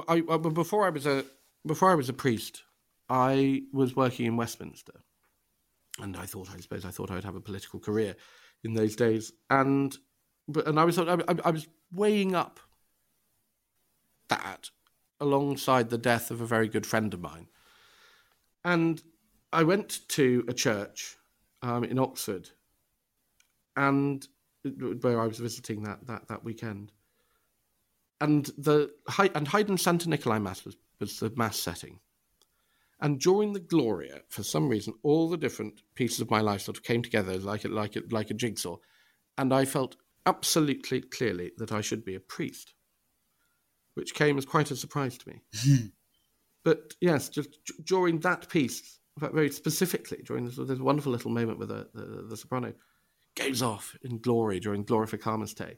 I, 0.08 0.24
I, 0.30 0.38
before 0.38 0.86
I 0.86 0.90
was 0.90 1.06
a 1.06 1.26
before 1.66 1.92
I 1.92 1.96
was 1.96 2.10
a 2.10 2.14
priest, 2.14 2.64
I 3.10 3.64
was 3.74 3.96
working 3.96 4.26
in 4.26 4.38
Westminster, 4.38 5.02
and 6.00 6.16
I 6.16 6.26
thought, 6.26 6.50
I 6.54 6.60
suppose, 6.60 6.86
I 6.86 6.92
thought 6.92 7.12
I'd 7.12 7.24
have 7.24 7.36
a 7.36 7.42
political 7.42 7.80
career 7.80 8.16
in 8.64 8.74
those 8.74 8.96
days, 8.96 9.32
and 9.50 9.98
but 10.48 10.68
and 10.68 10.80
I 10.80 10.86
was 10.86 11.00
I, 11.00 11.18
I 11.44 11.52
was 11.52 11.68
weighing 11.92 12.36
up 12.36 12.60
that 14.28 14.70
alongside 15.20 15.90
the 15.90 15.98
death 15.98 16.30
of 16.30 16.42
a 16.42 16.46
very 16.46 16.68
good 16.68 16.86
friend 16.86 17.14
of 17.14 17.22
mine, 17.22 17.48
and 18.64 19.02
I 19.54 19.64
went 19.64 20.08
to 20.10 20.44
a 20.48 20.54
church 20.54 21.18
um, 21.62 21.84
in 21.84 21.98
Oxford, 21.98 22.50
and 23.76 24.28
uh, 24.66 24.70
where 25.02 25.22
I 25.22 25.28
was 25.28 25.40
visiting 25.40 25.84
that 25.84 26.06
that 26.08 26.28
that 26.28 26.44
weekend, 26.44 26.92
and 28.22 28.46
the 28.58 28.92
and 29.36 29.48
Haydn 29.48 29.78
Santa 29.78 30.10
Nicolai 30.10 30.40
Mass 30.40 30.66
was, 30.66 30.78
was 31.00 31.20
the 31.20 31.32
mass 31.36 31.58
setting. 31.58 32.00
And 33.02 33.20
during 33.20 33.52
the 33.52 33.60
Gloria, 33.60 34.22
for 34.30 34.42
some 34.42 34.70
reason, 34.70 34.94
all 35.04 35.30
the 35.30 35.38
different 35.38 35.82
pieces 35.96 36.22
of 36.22 36.32
my 36.32 36.40
life 36.40 36.62
sort 36.62 36.78
of 36.78 36.84
came 36.84 37.02
together 37.02 37.38
like 37.38 37.66
a, 37.66 37.68
like 37.68 37.98
a, 37.98 38.02
like 38.10 38.32
a 38.32 38.34
jigsaw, 38.34 38.78
and 39.38 39.54
I 39.54 39.66
felt 39.66 39.98
absolutely 40.26 41.02
clearly 41.02 41.52
that 41.58 41.72
I 41.72 41.82
should 41.82 42.06
be 42.06 42.16
a 42.16 42.20
priest, 42.20 42.74
which 43.96 44.16
came 44.16 44.38
as 44.38 44.46
quite 44.46 44.72
a 44.72 44.76
surprise 44.76 45.18
to 45.18 45.30
me. 45.30 45.92
but 46.64 46.96
yes, 47.02 47.30
just 47.30 47.50
during 47.84 48.20
that 48.20 48.50
piece, 48.50 49.00
very 49.18 49.52
specifically 49.52 50.22
during 50.26 50.46
this, 50.46 50.56
this 50.56 50.80
wonderful 50.80 51.12
little 51.12 51.32
moment 51.32 51.60
with 51.60 51.70
the, 51.70 51.88
the, 51.94 52.26
the 52.30 52.38
soprano 52.38 52.74
goes 53.36 53.62
off 53.62 53.96
in 54.02 54.20
glory 54.20 54.60
during 54.60 54.86
Glorificamus 54.86 55.56
Te, 55.56 55.78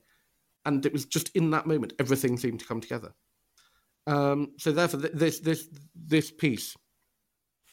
and 0.65 0.85
it 0.85 0.93
was 0.93 1.05
just 1.05 1.35
in 1.35 1.51
that 1.51 1.65
moment 1.65 1.93
everything 1.99 2.37
seemed 2.37 2.59
to 2.59 2.65
come 2.65 2.81
together. 2.81 3.13
Um, 4.05 4.53
so 4.57 4.71
therefore, 4.71 5.01
this 5.01 5.39
this 5.39 5.67
this 5.95 6.31
piece 6.31 6.75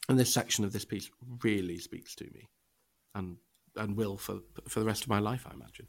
and 0.08 0.18
this 0.18 0.32
section 0.32 0.64
of 0.64 0.72
this 0.72 0.84
piece 0.84 1.10
really 1.42 1.78
speaks 1.78 2.14
to 2.16 2.24
me, 2.24 2.48
and 3.14 3.36
and 3.76 3.96
will 3.96 4.16
for 4.16 4.40
for 4.68 4.80
the 4.80 4.86
rest 4.86 5.02
of 5.02 5.08
my 5.08 5.20
life, 5.20 5.46
I 5.48 5.54
imagine. 5.54 5.86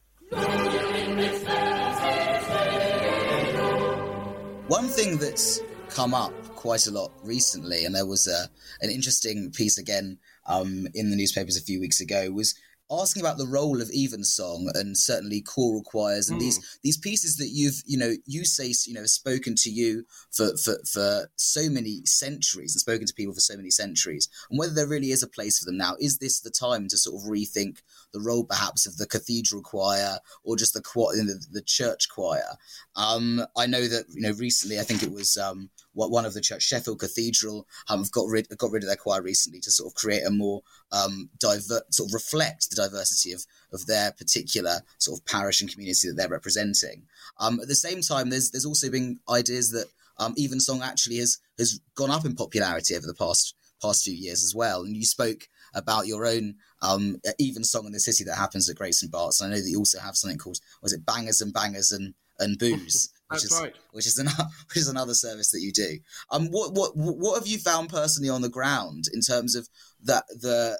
One 4.67 4.87
thing 4.87 5.17
that's 5.17 5.61
come 5.89 6.13
up 6.13 6.33
quite 6.55 6.87
a 6.87 6.91
lot 6.91 7.11
recently, 7.23 7.85
and 7.85 7.93
there 7.93 8.05
was 8.07 8.27
a, 8.27 8.49
an 8.83 8.89
interesting 8.89 9.51
piece 9.51 9.77
again 9.77 10.17
um, 10.47 10.87
in 10.95 11.11
the 11.11 11.15
newspapers 11.15 11.57
a 11.57 11.61
few 11.61 11.79
weeks 11.79 12.01
ago, 12.01 12.31
was 12.31 12.55
asking 12.91 13.21
about 13.21 13.37
the 13.37 13.47
role 13.47 13.81
of 13.81 13.89
evensong 13.91 14.69
and 14.75 14.97
certainly 14.97 15.41
choral 15.41 15.83
choirs 15.83 16.29
and 16.29 16.37
mm. 16.37 16.43
these 16.43 16.79
these 16.83 16.97
pieces 16.97 17.37
that 17.37 17.49
you've 17.51 17.81
you 17.85 17.97
know 17.97 18.13
you 18.25 18.45
say 18.45 18.71
you 18.85 18.93
know 18.93 19.05
spoken 19.05 19.55
to 19.55 19.69
you 19.69 20.05
for, 20.31 20.55
for 20.57 20.75
for 20.91 21.29
so 21.35 21.69
many 21.69 22.01
centuries 22.05 22.75
and 22.75 22.79
spoken 22.81 23.07
to 23.07 23.13
people 23.13 23.33
for 23.33 23.39
so 23.39 23.55
many 23.55 23.69
centuries 23.69 24.29
and 24.49 24.59
whether 24.59 24.73
there 24.73 24.87
really 24.87 25.11
is 25.11 25.23
a 25.23 25.27
place 25.27 25.57
for 25.57 25.65
them 25.65 25.77
now 25.77 25.95
is 25.99 26.19
this 26.19 26.39
the 26.41 26.51
time 26.51 26.87
to 26.87 26.97
sort 26.97 27.15
of 27.15 27.29
rethink 27.29 27.81
the 28.13 28.21
role 28.21 28.43
perhaps 28.43 28.85
of 28.85 28.97
the 28.97 29.07
cathedral 29.07 29.61
choir 29.61 30.19
or 30.43 30.55
just 30.55 30.73
the 30.73 30.81
choir 30.81 31.15
the, 31.15 31.43
the 31.51 31.63
church 31.63 32.07
choir 32.09 32.57
um, 32.95 33.41
I 33.57 33.65
know 33.65 33.87
that 33.87 34.05
you 34.09 34.21
know 34.21 34.33
recently 34.33 34.79
I 34.79 34.83
think 34.83 35.01
it 35.01 35.11
was 35.11 35.37
um, 35.37 35.69
what 35.95 36.11
one 36.11 36.25
of 36.25 36.33
the 36.33 36.41
church 36.41 36.61
Sheffield 36.61 36.99
Cathedral 36.99 37.67
um, 37.89 37.99
have 38.01 38.11
got 38.11 38.27
rid 38.27 38.47
got 38.57 38.71
rid 38.71 38.83
of 38.83 38.87
their 38.87 38.95
choir 38.95 39.21
recently 39.21 39.59
to 39.61 39.71
sort 39.71 39.91
of 39.91 39.95
create 39.95 40.23
a 40.25 40.29
more 40.29 40.61
um, 40.91 41.29
divert 41.39 41.91
sort 41.93 42.09
of 42.09 42.13
reflect 42.13 42.69
the 42.69 42.75
diversity 42.75 43.31
of 43.31 43.45
of 43.73 43.85
their 43.87 44.11
particular 44.11 44.81
sort 44.99 45.19
of 45.19 45.25
parish 45.25 45.61
and 45.61 45.71
community 45.71 46.07
that 46.07 46.15
they're 46.15 46.29
representing. 46.29 47.03
Um, 47.39 47.59
at 47.59 47.67
the 47.67 47.75
same 47.75 48.01
time, 48.01 48.29
there's 48.29 48.51
there's 48.51 48.65
also 48.65 48.91
been 48.91 49.19
ideas 49.29 49.71
that 49.71 49.87
um, 50.19 50.33
evensong 50.37 50.81
actually 50.83 51.17
has 51.17 51.39
has 51.57 51.79
gone 51.95 52.11
up 52.11 52.25
in 52.25 52.35
popularity 52.35 52.95
over 52.95 53.07
the 53.07 53.15
past 53.15 53.55
past 53.81 54.05
few 54.05 54.13
years 54.13 54.43
as 54.43 54.53
well. 54.55 54.83
And 54.83 54.95
you 54.95 55.05
spoke 55.05 55.47
about 55.73 56.07
your 56.07 56.25
own 56.25 56.55
um, 56.81 57.17
evensong 57.39 57.85
in 57.85 57.91
the 57.91 57.99
city 57.99 58.23
that 58.23 58.37
happens 58.37 58.69
at 58.69 58.77
Great 58.77 58.95
St 58.95 59.11
Bart's. 59.11 59.41
And 59.41 59.51
I 59.51 59.55
know 59.55 59.61
that 59.61 59.69
you 59.69 59.79
also 59.79 59.99
have 59.99 60.15
something 60.15 60.37
called 60.37 60.59
was 60.81 60.93
it 60.93 61.05
Bangers 61.05 61.41
and 61.41 61.53
Bangers 61.53 61.91
and 61.91 62.13
and 62.39 62.57
Booze. 62.57 63.09
Which 63.27 63.41
That's 63.41 63.53
is, 63.53 63.61
right. 63.61 63.75
Which 63.91 64.05
is 64.05 64.19
another 64.19 64.43
which 64.69 64.77
is 64.77 64.87
another 64.87 65.13
service 65.13 65.51
that 65.51 65.61
you 65.61 65.71
do. 65.71 65.97
Um, 66.31 66.47
what 66.47 66.73
what 66.73 66.91
what 66.95 67.39
have 67.39 67.47
you 67.47 67.57
found 67.57 67.89
personally 67.89 68.29
on 68.29 68.41
the 68.41 68.49
ground 68.49 69.05
in 69.13 69.21
terms 69.21 69.55
of 69.55 69.67
that 70.03 70.25
the 70.29 70.79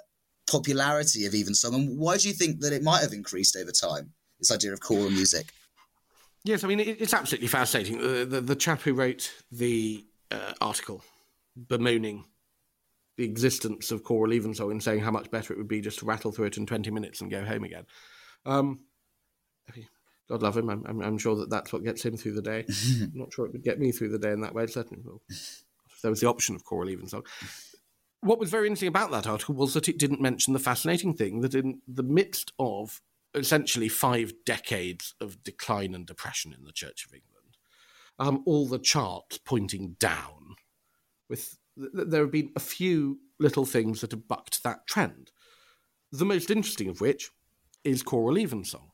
popularity 0.50 1.26
of 1.26 1.34
even 1.34 1.42
evensong, 1.42 1.74
and 1.74 1.98
why 1.98 2.16
do 2.16 2.28
you 2.28 2.34
think 2.34 2.60
that 2.60 2.72
it 2.72 2.82
might 2.82 3.02
have 3.02 3.12
increased 3.12 3.56
over 3.56 3.72
time? 3.72 4.12
This 4.38 4.52
idea 4.52 4.72
of 4.72 4.80
choral 4.80 5.10
music. 5.10 5.52
Yes, 6.44 6.62
I 6.62 6.68
mean 6.68 6.78
it's 6.78 7.14
absolutely 7.14 7.48
fascinating. 7.48 7.98
The 7.98 8.24
the, 8.24 8.40
the 8.40 8.56
chap 8.56 8.82
who 8.82 8.94
wrote 8.94 9.32
the 9.50 10.04
uh, 10.30 10.52
article 10.60 11.02
bemoaning 11.56 12.26
the 13.16 13.24
existence 13.24 13.90
of 13.90 14.04
choral 14.04 14.34
evensong 14.34 14.70
and 14.70 14.82
saying 14.82 15.00
how 15.00 15.10
much 15.10 15.30
better 15.30 15.52
it 15.52 15.56
would 15.56 15.68
be 15.68 15.80
just 15.80 15.98
to 16.00 16.04
rattle 16.04 16.30
through 16.30 16.46
it 16.46 16.58
in 16.58 16.66
twenty 16.66 16.92
minutes 16.92 17.20
and 17.20 17.30
go 17.30 17.44
home 17.44 17.64
again. 17.64 17.86
Um, 18.44 18.80
God 20.28 20.42
love 20.42 20.56
him. 20.56 20.68
I'm, 20.68 20.84
I'm, 20.86 21.02
I'm, 21.02 21.18
sure 21.18 21.36
that 21.36 21.50
that's 21.50 21.72
what 21.72 21.84
gets 21.84 22.04
him 22.04 22.16
through 22.16 22.32
the 22.32 22.42
day. 22.42 22.64
I'm 23.00 23.12
not 23.14 23.32
sure 23.32 23.46
it 23.46 23.52
would 23.52 23.62
get 23.62 23.78
me 23.78 23.92
through 23.92 24.10
the 24.10 24.18
day 24.18 24.32
in 24.32 24.40
that 24.40 24.54
way. 24.54 24.66
Certainly, 24.66 25.02
well, 25.04 25.22
if 25.28 26.02
there 26.02 26.10
was 26.10 26.20
the 26.20 26.28
option 26.28 26.54
of 26.56 26.64
choral 26.64 26.90
evensong. 26.90 27.22
What 28.20 28.40
was 28.40 28.50
very 28.50 28.66
interesting 28.66 28.88
about 28.88 29.12
that 29.12 29.26
article 29.26 29.54
was 29.54 29.74
that 29.74 29.88
it 29.88 29.98
didn't 29.98 30.20
mention 30.20 30.52
the 30.52 30.58
fascinating 30.58 31.14
thing 31.14 31.42
that 31.42 31.54
in 31.54 31.80
the 31.86 32.02
midst 32.02 32.52
of 32.58 33.00
essentially 33.34 33.88
five 33.88 34.32
decades 34.44 35.14
of 35.20 35.44
decline 35.44 35.94
and 35.94 36.06
depression 36.06 36.52
in 36.52 36.64
the 36.64 36.72
Church 36.72 37.06
of 37.06 37.12
England, 37.14 37.56
um, 38.18 38.42
all 38.46 38.66
the 38.66 38.78
charts 38.78 39.38
pointing 39.38 39.96
down, 40.00 40.56
with 41.28 41.56
th- 41.78 42.08
there 42.08 42.22
have 42.22 42.32
been 42.32 42.50
a 42.56 42.60
few 42.60 43.20
little 43.38 43.66
things 43.66 44.00
that 44.00 44.10
have 44.10 44.26
bucked 44.26 44.64
that 44.64 44.86
trend. 44.86 45.30
The 46.10 46.24
most 46.24 46.50
interesting 46.50 46.88
of 46.88 47.00
which 47.00 47.30
is 47.84 48.02
choral 48.02 48.38
evensong 48.38 48.90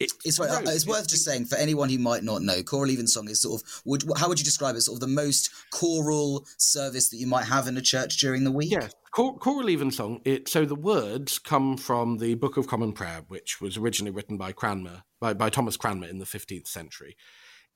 it's, 0.00 0.14
it's, 0.24 0.40
right, 0.40 0.66
it's 0.66 0.86
worth 0.86 1.08
just 1.08 1.24
saying 1.24 1.44
for 1.44 1.56
anyone 1.56 1.90
who 1.90 1.98
might 1.98 2.24
not 2.24 2.42
know, 2.42 2.62
choral 2.62 2.90
evensong 2.90 3.28
is 3.28 3.42
sort 3.42 3.60
of 3.60 3.82
would 3.84 4.02
how 4.16 4.28
would 4.28 4.38
you 4.38 4.44
describe 4.44 4.74
it? 4.74 4.80
Sort 4.80 4.96
of 4.96 5.00
the 5.00 5.06
most 5.06 5.50
choral 5.70 6.46
service 6.56 7.10
that 7.10 7.18
you 7.18 7.26
might 7.26 7.44
have 7.44 7.68
in 7.68 7.76
a 7.76 7.82
church 7.82 8.16
during 8.16 8.44
the 8.44 8.50
week. 8.50 8.72
Yeah, 8.72 8.88
Chor- 9.12 9.38
choral 9.38 9.68
evensong. 9.68 10.20
It 10.24 10.48
so 10.48 10.64
the 10.64 10.74
words 10.74 11.38
come 11.38 11.76
from 11.76 12.18
the 12.18 12.34
Book 12.34 12.56
of 12.56 12.66
Common 12.66 12.92
Prayer, 12.92 13.22
which 13.28 13.60
was 13.60 13.76
originally 13.76 14.10
written 14.10 14.36
by 14.38 14.52
Cranmer 14.52 15.02
by, 15.20 15.34
by 15.34 15.50
Thomas 15.50 15.76
Cranmer 15.76 16.06
in 16.06 16.18
the 16.18 16.26
fifteenth 16.26 16.66
century. 16.66 17.16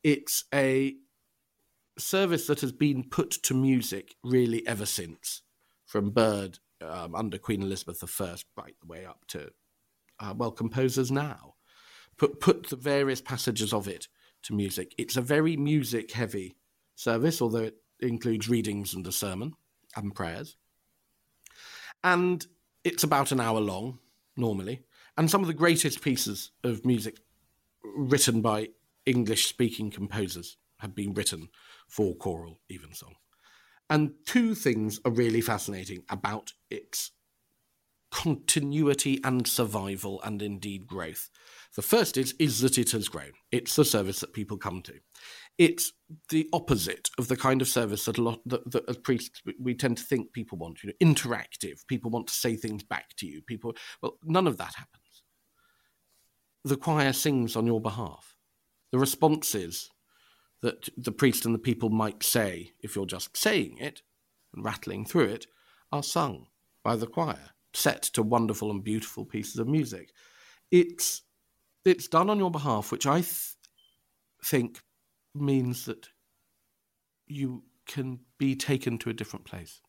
It's 0.03 0.45
a 0.55 0.95
service 1.99 2.47
that 2.47 2.61
has 2.61 2.73
been 2.73 3.05
put 3.09 3.31
to 3.31 3.55
music 3.55 4.15
really 4.25 4.67
ever 4.67 4.87
since, 4.87 5.43
from 5.85 6.11
Byrd 6.11 6.59
um, 6.81 7.15
under 7.15 7.39
Queen 7.39 7.63
Elizabeth 7.63 8.03
I, 8.21 8.37
right 8.57 8.75
the 8.81 8.87
way 8.87 9.05
up 9.05 9.27
to 9.29 9.51
uh, 10.21 10.35
well 10.37 10.53
composers 10.53 11.11
now 11.11 11.54
put 12.17 12.41
put 12.41 12.69
the 12.69 12.77
various 12.77 13.21
passages 13.21 13.73
of 13.73 13.89
it 13.89 14.09
to 14.45 14.55
music. 14.55 14.95
It's 14.99 15.17
a 15.17 15.23
very 15.23 15.57
music 15.57 16.13
heavy 16.13 16.57
service, 16.95 17.41
although 17.43 17.65
it 17.65 17.77
includes 18.01 18.49
readings 18.49 18.95
and 18.95 19.07
a 19.07 19.13
sermon 19.13 19.55
and 19.97 20.15
prayers. 20.15 20.57
And 22.03 22.47
it's 22.85 23.05
about 23.05 23.33
an 23.33 23.41
hour 23.41 23.61
long 23.61 23.99
normally, 24.37 24.83
and 25.17 25.31
some 25.31 25.41
of 25.41 25.47
the 25.47 25.55
greatest 25.55 26.03
pieces 26.03 26.51
of 26.63 26.85
music 26.85 27.19
written 27.83 28.43
by 28.43 28.69
English 29.07 29.47
speaking 29.47 29.91
composers 29.91 30.57
have 30.79 30.95
been 30.95 31.15
written 31.15 31.49
for 31.89 32.15
choral 32.15 32.61
evensong. 32.69 33.15
And 33.91 34.15
two 34.27 34.55
things 34.55 35.01
are 35.05 35.11
really 35.11 35.41
fascinating 35.41 36.05
about 36.09 36.53
its 36.71 37.13
continuity 38.11 39.21
and 39.25 39.47
survival 39.47 40.21
and 40.23 40.41
indeed 40.41 40.87
growth. 40.87 41.31
The 41.77 41.83
first 41.83 42.17
is 42.17 42.35
is 42.39 42.61
that 42.61 42.79
it 42.79 42.93
has 42.93 43.09
grown. 43.09 43.33
It's 43.51 43.75
the 43.75 43.85
service 43.85 44.21
that 44.21 44.33
people 44.33 44.57
come 44.57 44.81
to. 44.83 44.95
It's 45.59 45.93
the 46.29 46.49
opposite 46.53 47.11
of 47.19 47.29
the 47.29 47.37
kind 47.37 47.61
of 47.63 47.69
service 47.69 48.05
that 48.05 48.19
a 48.19 48.23
lot 48.23 48.41
that, 48.47 48.71
that 48.71 48.89
as 48.89 48.97
priests 48.99 49.43
we 49.61 49.75
tend 49.75 49.99
to 49.99 50.05
think 50.05 50.33
people 50.33 50.59
want. 50.59 50.83
You 50.83 50.91
know, 50.91 51.13
interactive. 51.13 51.87
People 51.89 52.11
want 52.11 52.29
to 52.29 52.35
say 52.35 52.57
things 52.57 52.85
back 52.85 53.17
to 53.17 53.27
you. 53.27 53.43
People 53.43 53.75
well, 54.01 54.19
none 54.25 54.47
of 54.47 54.57
that 54.59 54.75
happens. 54.77 55.23
The 56.65 56.77
choir 56.77 57.13
sings 57.13 57.57
on 57.57 57.67
your 57.67 57.81
behalf. 57.81 58.37
The 58.93 58.99
responses 58.99 59.91
that 60.63 60.89
the 60.97 61.13
priest 61.13 61.45
and 61.45 61.55
the 61.55 61.59
people 61.59 61.91
might 61.91 62.23
say, 62.23 62.71
if 62.81 62.97
you're 62.97 63.05
just 63.05 63.37
saying 63.37 63.79
it 63.79 64.01
and 64.55 64.65
rattling 64.65 65.05
through 65.05 65.27
it, 65.27 65.47
are 65.93 66.03
sung 66.03 66.47
by 66.83 66.97
the 66.97 67.07
choir, 67.07 67.51
set 67.75 68.03
to 68.03 68.23
wonderful 68.23 68.71
and 68.71 68.83
beautiful 68.83 69.27
pieces 69.27 69.59
of 69.59 69.69
music. 69.69 70.11
It's 70.71 71.23
it's 71.85 72.09
done 72.09 72.31
on 72.31 72.39
your 72.39 72.51
behalf, 72.51 72.91
which 72.91 73.07
I 73.07 73.21
th- 73.21 73.55
think 74.45 74.81
means 75.35 75.85
that 75.87 76.09
you 77.27 77.65
can 77.87 78.21
be 78.39 78.55
taken 78.55 78.99
to 78.99 79.11
a 79.11 79.15
different 79.15 79.45
place. 79.45 79.81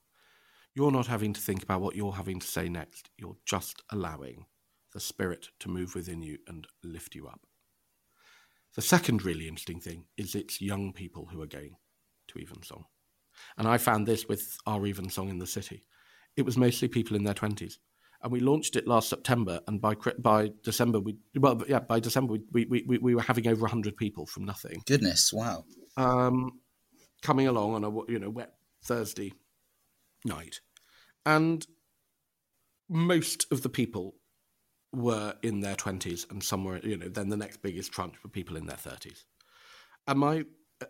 You're 0.73 0.91
not 0.91 1.07
having 1.07 1.33
to 1.33 1.41
think 1.41 1.63
about 1.63 1.81
what 1.81 1.95
you're 1.95 2.11
having 2.11 2.39
to 2.39 2.47
say 2.47 2.67
next. 2.67 3.09
You're 3.17 3.37
just 3.45 3.81
allowing 3.91 4.45
the 4.93 4.99
Spirit 4.99 5.49
to 5.59 5.69
move 5.69 5.95
within 5.95 6.21
you 6.21 6.37
and 6.47 6.67
lift 6.83 7.15
you 7.15 7.27
up. 7.27 7.41
The 8.75 8.81
second 8.81 9.23
really 9.23 9.47
interesting 9.47 9.79
thing 9.79 10.05
is 10.17 10.35
it's 10.35 10.61
young 10.61 10.91
people 10.91 11.27
who 11.31 11.41
are 11.41 11.47
going 11.47 11.77
to 12.27 12.39
Evensong. 12.39 12.85
And 13.57 13.67
I 13.67 13.77
found 13.77 14.05
this 14.05 14.27
with 14.27 14.57
our 14.65 14.85
Evensong 14.85 15.29
in 15.29 15.39
the 15.39 15.47
city. 15.47 15.83
It 16.35 16.45
was 16.45 16.57
mostly 16.57 16.89
people 16.89 17.15
in 17.15 17.23
their 17.23 17.33
20s. 17.33 17.77
And 18.25 18.31
we 18.31 18.39
launched 18.39 18.75
it 18.75 18.87
last 18.87 19.07
September, 19.07 19.59
and 19.67 19.79
by 19.79 19.93
by 20.17 20.49
December, 20.63 20.99
we 20.99 21.15
well, 21.37 21.61
yeah, 21.67 21.77
by 21.77 21.99
December 21.99 22.33
we 22.33 22.65
we, 22.65 22.83
we, 22.87 22.97
we 22.97 23.13
were 23.13 23.21
having 23.21 23.47
over 23.47 23.67
hundred 23.67 23.95
people 23.97 24.25
from 24.25 24.45
nothing. 24.45 24.81
Goodness, 24.87 25.31
wow! 25.31 25.63
Um, 25.95 26.59
coming 27.21 27.47
along 27.47 27.75
on 27.75 27.83
a 27.83 28.11
you 28.11 28.17
know 28.17 28.31
wet 28.31 28.55
Thursday 28.83 29.33
night, 30.25 30.61
and 31.23 31.67
most 32.89 33.45
of 33.51 33.61
the 33.61 33.69
people 33.69 34.15
were 34.91 35.35
in 35.43 35.59
their 35.59 35.75
20s 35.75 36.29
and 36.31 36.41
somewhere 36.41 36.79
you 36.83 36.95
know 36.97 37.09
then 37.09 37.29
the 37.29 37.37
next 37.37 37.61
biggest 37.61 37.91
tranche 37.91 38.15
were 38.23 38.29
people 38.29 38.55
in 38.55 38.65
their 38.65 38.77
30s 38.77 39.25
and 40.07 40.19
my 40.19 40.45
uh, 40.81 40.85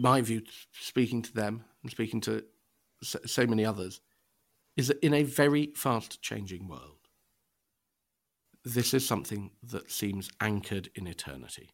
my 0.00 0.20
view 0.20 0.42
speaking 0.72 1.22
to 1.22 1.32
them 1.32 1.62
and 1.82 1.92
speaking 1.92 2.20
to 2.20 2.42
so, 3.02 3.18
so 3.26 3.46
many 3.46 3.64
others 3.64 4.00
is 4.78 4.88
that 4.88 5.04
in 5.04 5.12
a 5.12 5.24
very 5.24 5.72
fast 5.74 6.22
changing 6.22 6.68
world 6.68 6.98
this 8.64 8.92
is 8.92 9.06
something 9.06 9.50
that 9.62 9.90
seems 9.90 10.30
anchored 10.40 10.90
in 10.94 11.06
eternity. 11.06 11.70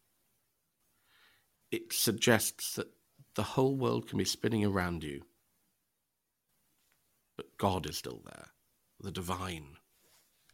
It 1.71 1.91
suggests 1.91 2.75
that 2.75 2.87
the 3.35 3.43
whole 3.43 3.75
world 3.75 4.07
can 4.07 4.17
be 4.17 4.25
spinning 4.25 4.63
around 4.63 5.03
you 5.03 5.23
but 7.37 7.57
god 7.57 7.85
is 7.85 7.97
still 7.97 8.21
there. 8.25 8.47
The 9.01 9.11
divine 9.11 9.75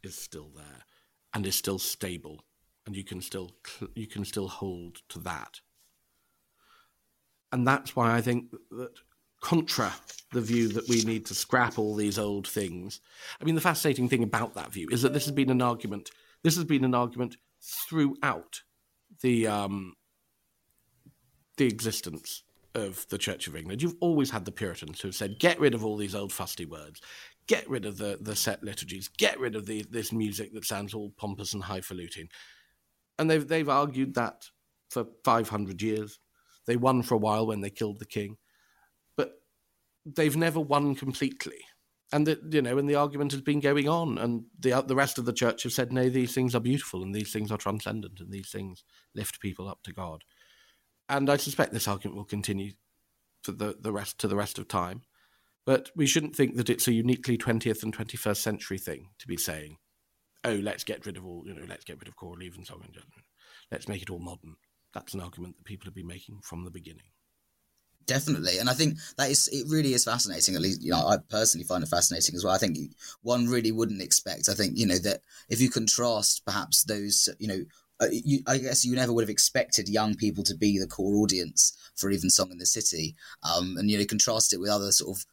is 0.02 0.18
still 0.18 0.50
there 0.54 0.84
and 1.32 1.46
is 1.46 1.54
still 1.54 1.78
stable 1.78 2.44
and 2.86 2.96
you 2.96 3.04
can 3.04 3.20
still 3.20 3.52
you 3.94 4.08
can 4.08 4.24
still 4.24 4.48
hold 4.48 5.02
to 5.10 5.20
that. 5.20 5.60
And 7.52 7.66
that's 7.66 7.94
why 7.94 8.16
i 8.16 8.20
think 8.20 8.50
that 8.72 8.98
contra 9.42 9.92
the 10.32 10.40
view 10.40 10.68
that 10.68 10.88
we 10.88 11.02
need 11.02 11.26
to 11.26 11.34
scrap 11.34 11.78
all 11.78 11.94
these 11.94 12.18
old 12.18 12.48
things 12.48 13.00
i 13.40 13.44
mean 13.44 13.54
the 13.54 13.60
fascinating 13.60 14.08
thing 14.08 14.22
about 14.22 14.54
that 14.54 14.72
view 14.72 14.88
is 14.90 15.02
that 15.02 15.12
this 15.12 15.26
has 15.26 15.34
been 15.34 15.50
an 15.50 15.60
argument 15.60 16.10
this 16.42 16.56
has 16.56 16.64
been 16.64 16.84
an 16.84 16.94
argument 16.94 17.36
throughout 17.60 18.62
the 19.20 19.46
um, 19.46 19.94
the 21.56 21.66
existence 21.66 22.42
of 22.74 23.06
the 23.08 23.18
Church 23.18 23.46
of 23.46 23.56
England. 23.56 23.82
You've 23.82 23.96
always 24.00 24.30
had 24.30 24.44
the 24.44 24.52
Puritans 24.52 25.00
who 25.00 25.08
have 25.08 25.14
said, 25.14 25.38
get 25.38 25.60
rid 25.60 25.74
of 25.74 25.84
all 25.84 25.96
these 25.96 26.14
old 26.14 26.32
fusty 26.32 26.64
words, 26.64 27.00
get 27.46 27.68
rid 27.68 27.84
of 27.84 27.98
the, 27.98 28.18
the 28.20 28.34
set 28.34 28.62
liturgies, 28.64 29.08
get 29.08 29.38
rid 29.38 29.54
of 29.54 29.66
the, 29.66 29.84
this 29.90 30.12
music 30.12 30.54
that 30.54 30.64
sounds 30.64 30.94
all 30.94 31.10
pompous 31.10 31.52
and 31.52 31.62
highfalutin. 31.62 32.28
And 33.18 33.30
they've, 33.30 33.46
they've 33.46 33.68
argued 33.68 34.14
that 34.14 34.46
for 34.88 35.06
500 35.24 35.82
years. 35.82 36.18
They 36.66 36.76
won 36.76 37.02
for 37.02 37.14
a 37.14 37.18
while 37.18 37.46
when 37.46 37.60
they 37.60 37.70
killed 37.70 37.98
the 37.98 38.06
king, 38.06 38.36
they've 40.04 40.36
never 40.36 40.60
won 40.60 40.94
completely. 40.94 41.58
And 42.12 42.26
the, 42.26 42.38
you 42.50 42.60
know, 42.60 42.76
and 42.76 42.88
the 42.88 42.94
argument 42.94 43.32
has 43.32 43.40
been 43.40 43.60
going 43.60 43.88
on, 43.88 44.18
and 44.18 44.44
the 44.58 44.82
the 44.82 44.94
rest 44.94 45.18
of 45.18 45.24
the 45.24 45.32
church 45.32 45.62
have 45.62 45.72
said, 45.72 45.92
no, 45.92 46.10
these 46.10 46.34
things 46.34 46.54
are 46.54 46.60
beautiful, 46.60 47.02
and 47.02 47.14
these 47.14 47.32
things 47.32 47.50
are 47.50 47.58
transcendent, 47.58 48.20
and 48.20 48.30
these 48.30 48.50
things 48.50 48.84
lift 49.14 49.40
people 49.40 49.66
up 49.68 49.82
to 49.84 49.92
God. 49.92 50.22
And 51.08 51.30
I 51.30 51.36
suspect 51.36 51.72
this 51.72 51.88
argument 51.88 52.16
will 52.16 52.24
continue 52.24 52.72
for 53.42 53.52
the, 53.52 53.76
the 53.80 53.92
rest 53.92 54.18
to 54.18 54.28
the 54.28 54.36
rest 54.36 54.58
of 54.58 54.68
time. 54.68 55.02
But 55.64 55.90
we 55.96 56.06
shouldn't 56.06 56.36
think 56.36 56.56
that 56.56 56.68
it's 56.68 56.88
a 56.88 56.92
uniquely 56.92 57.38
20th 57.38 57.82
and 57.82 57.96
21st 57.96 58.36
century 58.36 58.78
thing 58.78 59.10
to 59.20 59.28
be 59.28 59.36
saying, 59.36 59.76
oh, 60.44 60.54
let's 60.54 60.84
get 60.84 61.06
rid 61.06 61.16
of 61.16 61.24
all, 61.24 61.44
you 61.46 61.54
know, 61.54 61.64
let's 61.68 61.84
get 61.84 61.98
rid 62.00 62.08
of 62.08 62.16
choral 62.16 62.42
evensong 62.42 62.82
and. 62.84 62.96
Let's 63.72 63.88
make 63.88 64.02
it 64.02 64.10
all 64.10 64.18
modern. 64.18 64.56
That's 64.92 65.14
an 65.14 65.22
argument 65.22 65.56
that 65.56 65.64
people 65.64 65.86
have 65.86 65.94
been 65.94 66.06
making 66.06 66.40
from 66.42 66.64
the 66.64 66.70
beginning. 66.70 67.06
Definitely, 68.06 68.58
and 68.58 68.68
I 68.68 68.74
think 68.74 68.98
that 69.16 69.30
is 69.30 69.48
it. 69.52 69.66
Really 69.68 69.92
is 69.92 70.04
fascinating. 70.04 70.54
At 70.54 70.62
least, 70.62 70.82
you 70.82 70.90
know, 70.90 71.06
I 71.06 71.18
personally 71.28 71.64
find 71.64 71.84
it 71.84 71.90
fascinating 71.90 72.34
as 72.34 72.44
well. 72.44 72.54
I 72.54 72.58
think 72.58 72.78
one 73.22 73.46
really 73.46 73.70
wouldn't 73.70 74.02
expect. 74.02 74.48
I 74.48 74.54
think 74.54 74.76
you 74.76 74.86
know 74.86 74.98
that 74.98 75.20
if 75.48 75.60
you 75.60 75.70
contrast 75.70 76.44
perhaps 76.44 76.84
those, 76.84 77.28
you 77.38 77.48
know, 77.48 77.64
uh, 78.00 78.08
you, 78.10 78.40
I 78.46 78.58
guess 78.58 78.84
you 78.84 78.94
never 78.94 79.12
would 79.12 79.22
have 79.22 79.30
expected 79.30 79.88
young 79.88 80.14
people 80.14 80.42
to 80.44 80.56
be 80.56 80.78
the 80.78 80.86
core 80.86 81.16
audience 81.16 81.76
for 81.94 82.10
Evensong 82.10 82.50
in 82.50 82.58
the 82.58 82.66
City, 82.66 83.14
um, 83.42 83.76
and 83.78 83.90
you 83.90 83.98
know, 83.98 84.04
contrast 84.04 84.52
it 84.52 84.60
with 84.60 84.70
other 84.70 84.90
sort 84.90 85.16
of 85.16 85.24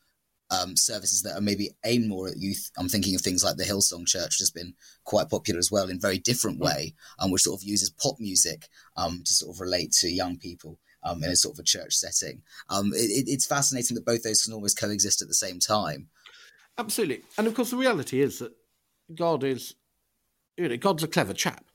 um, 0.51 0.75
services 0.75 1.21
that 1.23 1.37
are 1.37 1.41
maybe 1.41 1.69
aimed 1.85 2.07
more 2.07 2.27
at 2.27 2.37
youth. 2.37 2.71
I'm 2.77 2.89
thinking 2.89 3.15
of 3.15 3.21
things 3.21 3.43
like 3.43 3.57
the 3.57 3.63
Hillsong 3.63 4.07
Church, 4.07 4.35
which 4.35 4.39
has 4.39 4.51
been 4.51 4.73
quite 5.05 5.29
popular 5.29 5.59
as 5.59 5.71
well 5.71 5.89
in 5.89 5.97
a 5.97 5.99
very 5.99 6.17
different 6.17 6.59
way, 6.59 6.93
um, 7.19 7.31
which 7.31 7.43
sort 7.43 7.59
of 7.59 7.67
uses 7.67 7.89
pop 7.89 8.15
music 8.19 8.67
um, 8.95 9.23
to 9.25 9.33
sort 9.33 9.55
of 9.55 9.61
relate 9.61 9.91
to 9.93 10.09
young 10.09 10.37
people 10.37 10.77
um, 11.03 11.23
in 11.23 11.31
a 11.31 11.35
sort 11.35 11.55
of 11.55 11.59
a 11.59 11.63
church 11.63 11.93
setting. 11.93 12.41
Um, 12.69 12.91
it, 12.93 13.27
it's 13.27 13.45
fascinating 13.45 13.95
that 13.95 14.05
both 14.05 14.23
those 14.23 14.43
can 14.43 14.53
almost 14.53 14.79
coexist 14.79 15.21
at 15.21 15.27
the 15.27 15.33
same 15.33 15.59
time. 15.59 16.09
Absolutely, 16.77 17.23
and 17.37 17.47
of 17.47 17.53
course 17.55 17.71
the 17.71 17.77
reality 17.77 18.21
is 18.21 18.39
that 18.39 18.53
God 19.13 19.43
is, 19.43 19.75
you 20.57 20.69
know, 20.69 20.77
God's 20.77 21.03
a 21.03 21.07
clever 21.07 21.33
chap. 21.33 21.65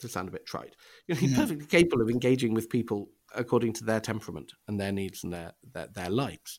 To 0.00 0.08
sound 0.08 0.28
a 0.28 0.32
bit 0.32 0.46
trite, 0.46 0.74
you 1.06 1.14
know, 1.14 1.20
he's 1.20 1.36
perfectly 1.36 1.64
capable 1.64 2.02
of 2.02 2.10
engaging 2.10 2.54
with 2.54 2.68
people 2.68 3.10
according 3.36 3.72
to 3.74 3.84
their 3.84 4.00
temperament 4.00 4.52
and 4.66 4.80
their 4.80 4.90
needs 4.90 5.22
and 5.22 5.32
their 5.32 5.52
their, 5.72 5.86
their 5.94 6.10
likes. 6.10 6.58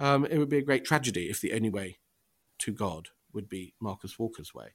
Um, 0.00 0.24
it 0.24 0.38
would 0.38 0.48
be 0.48 0.56
a 0.56 0.64
great 0.64 0.86
tragedy 0.86 1.28
if 1.28 1.42
the 1.42 1.52
only 1.52 1.68
way 1.68 1.98
to 2.60 2.72
God 2.72 3.08
would 3.34 3.46
be 3.46 3.74
Marcus 3.78 4.18
Walker's 4.18 4.54
way, 4.54 4.68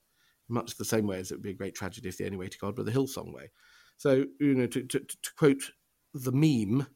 much 0.47 0.77
the 0.77 0.85
same 0.85 1.07
way 1.07 1.19
as 1.19 1.31
it 1.31 1.35
would 1.35 1.41
be 1.41 1.49
a 1.49 1.55
great 1.55 1.73
tragedy 1.73 2.07
if 2.07 2.17
the 2.17 2.25
only 2.25 2.37
way 2.37 2.49
to 2.49 2.57
God 2.59 2.77
were 2.77 2.83
the 2.83 2.91
Hillsong 2.91 3.33
way. 3.33 3.49
So, 3.97 4.25
you 4.39 4.53
know, 4.53 4.67
to, 4.67 4.83
to, 4.83 4.99
to 4.99 5.33
quote 5.35 5.71
the 6.13 6.31
meme, 6.31 6.87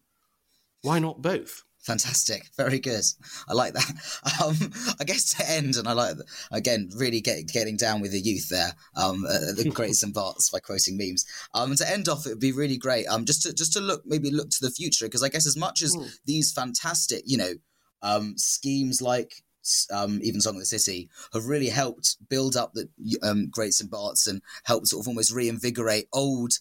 why 0.82 1.00
not 1.00 1.22
both? 1.22 1.64
Fantastic, 1.80 2.50
very 2.58 2.80
good. 2.80 3.04
I 3.48 3.54
like 3.54 3.74
that. 3.74 3.94
Um, 4.44 4.72
I 5.00 5.04
guess 5.04 5.34
to 5.36 5.50
end, 5.50 5.78
and 5.78 5.88
I 5.88 5.94
like 5.94 6.18
again 6.52 6.90
really 6.96 7.22
get, 7.22 7.48
getting 7.48 7.78
down 7.78 8.02
with 8.02 8.12
the 8.12 8.20
youth 8.20 8.50
there. 8.50 8.74
Um, 8.96 9.26
uh, 9.26 9.54
the 9.56 9.70
Great 9.74 9.96
St 9.96 10.14
Bart's 10.14 10.50
by 10.50 10.60
quoting 10.60 10.98
memes. 10.98 11.26
Um, 11.54 11.76
to 11.76 11.90
end 11.90 12.10
off, 12.10 12.26
it 12.26 12.30
would 12.30 12.40
be 12.40 12.52
really 12.52 12.78
great. 12.78 13.08
Um, 13.08 13.26
just 13.26 13.44
to 13.44 13.54
just 13.54 13.74
to 13.74 13.80
look 13.80 14.04
maybe 14.06 14.30
look 14.32 14.50
to 14.50 14.62
the 14.62 14.70
future 14.70 15.06
because 15.06 15.24
I 15.24 15.30
guess 15.30 15.48
as 15.48 15.58
much 15.58 15.82
as 15.82 15.96
mm. 15.96 16.08
these 16.26 16.52
fantastic, 16.52 17.24
you 17.26 17.38
know, 17.38 17.54
um, 18.02 18.34
schemes 18.38 19.02
like 19.02 19.44
um, 19.92 20.20
Evensong 20.22 20.56
of 20.56 20.60
the 20.60 20.66
City 20.66 21.10
have 21.34 21.46
really 21.46 21.70
helped 21.70 22.18
build 22.30 22.56
up 22.56 22.74
the 22.74 22.90
um, 23.24 23.50
Great 23.50 23.74
St 23.74 23.90
Bart's 23.90 24.28
and 24.28 24.42
helped 24.66 24.88
sort 24.88 25.04
of 25.04 25.08
almost 25.08 25.34
reinvigorate 25.34 26.08
old 26.14 26.54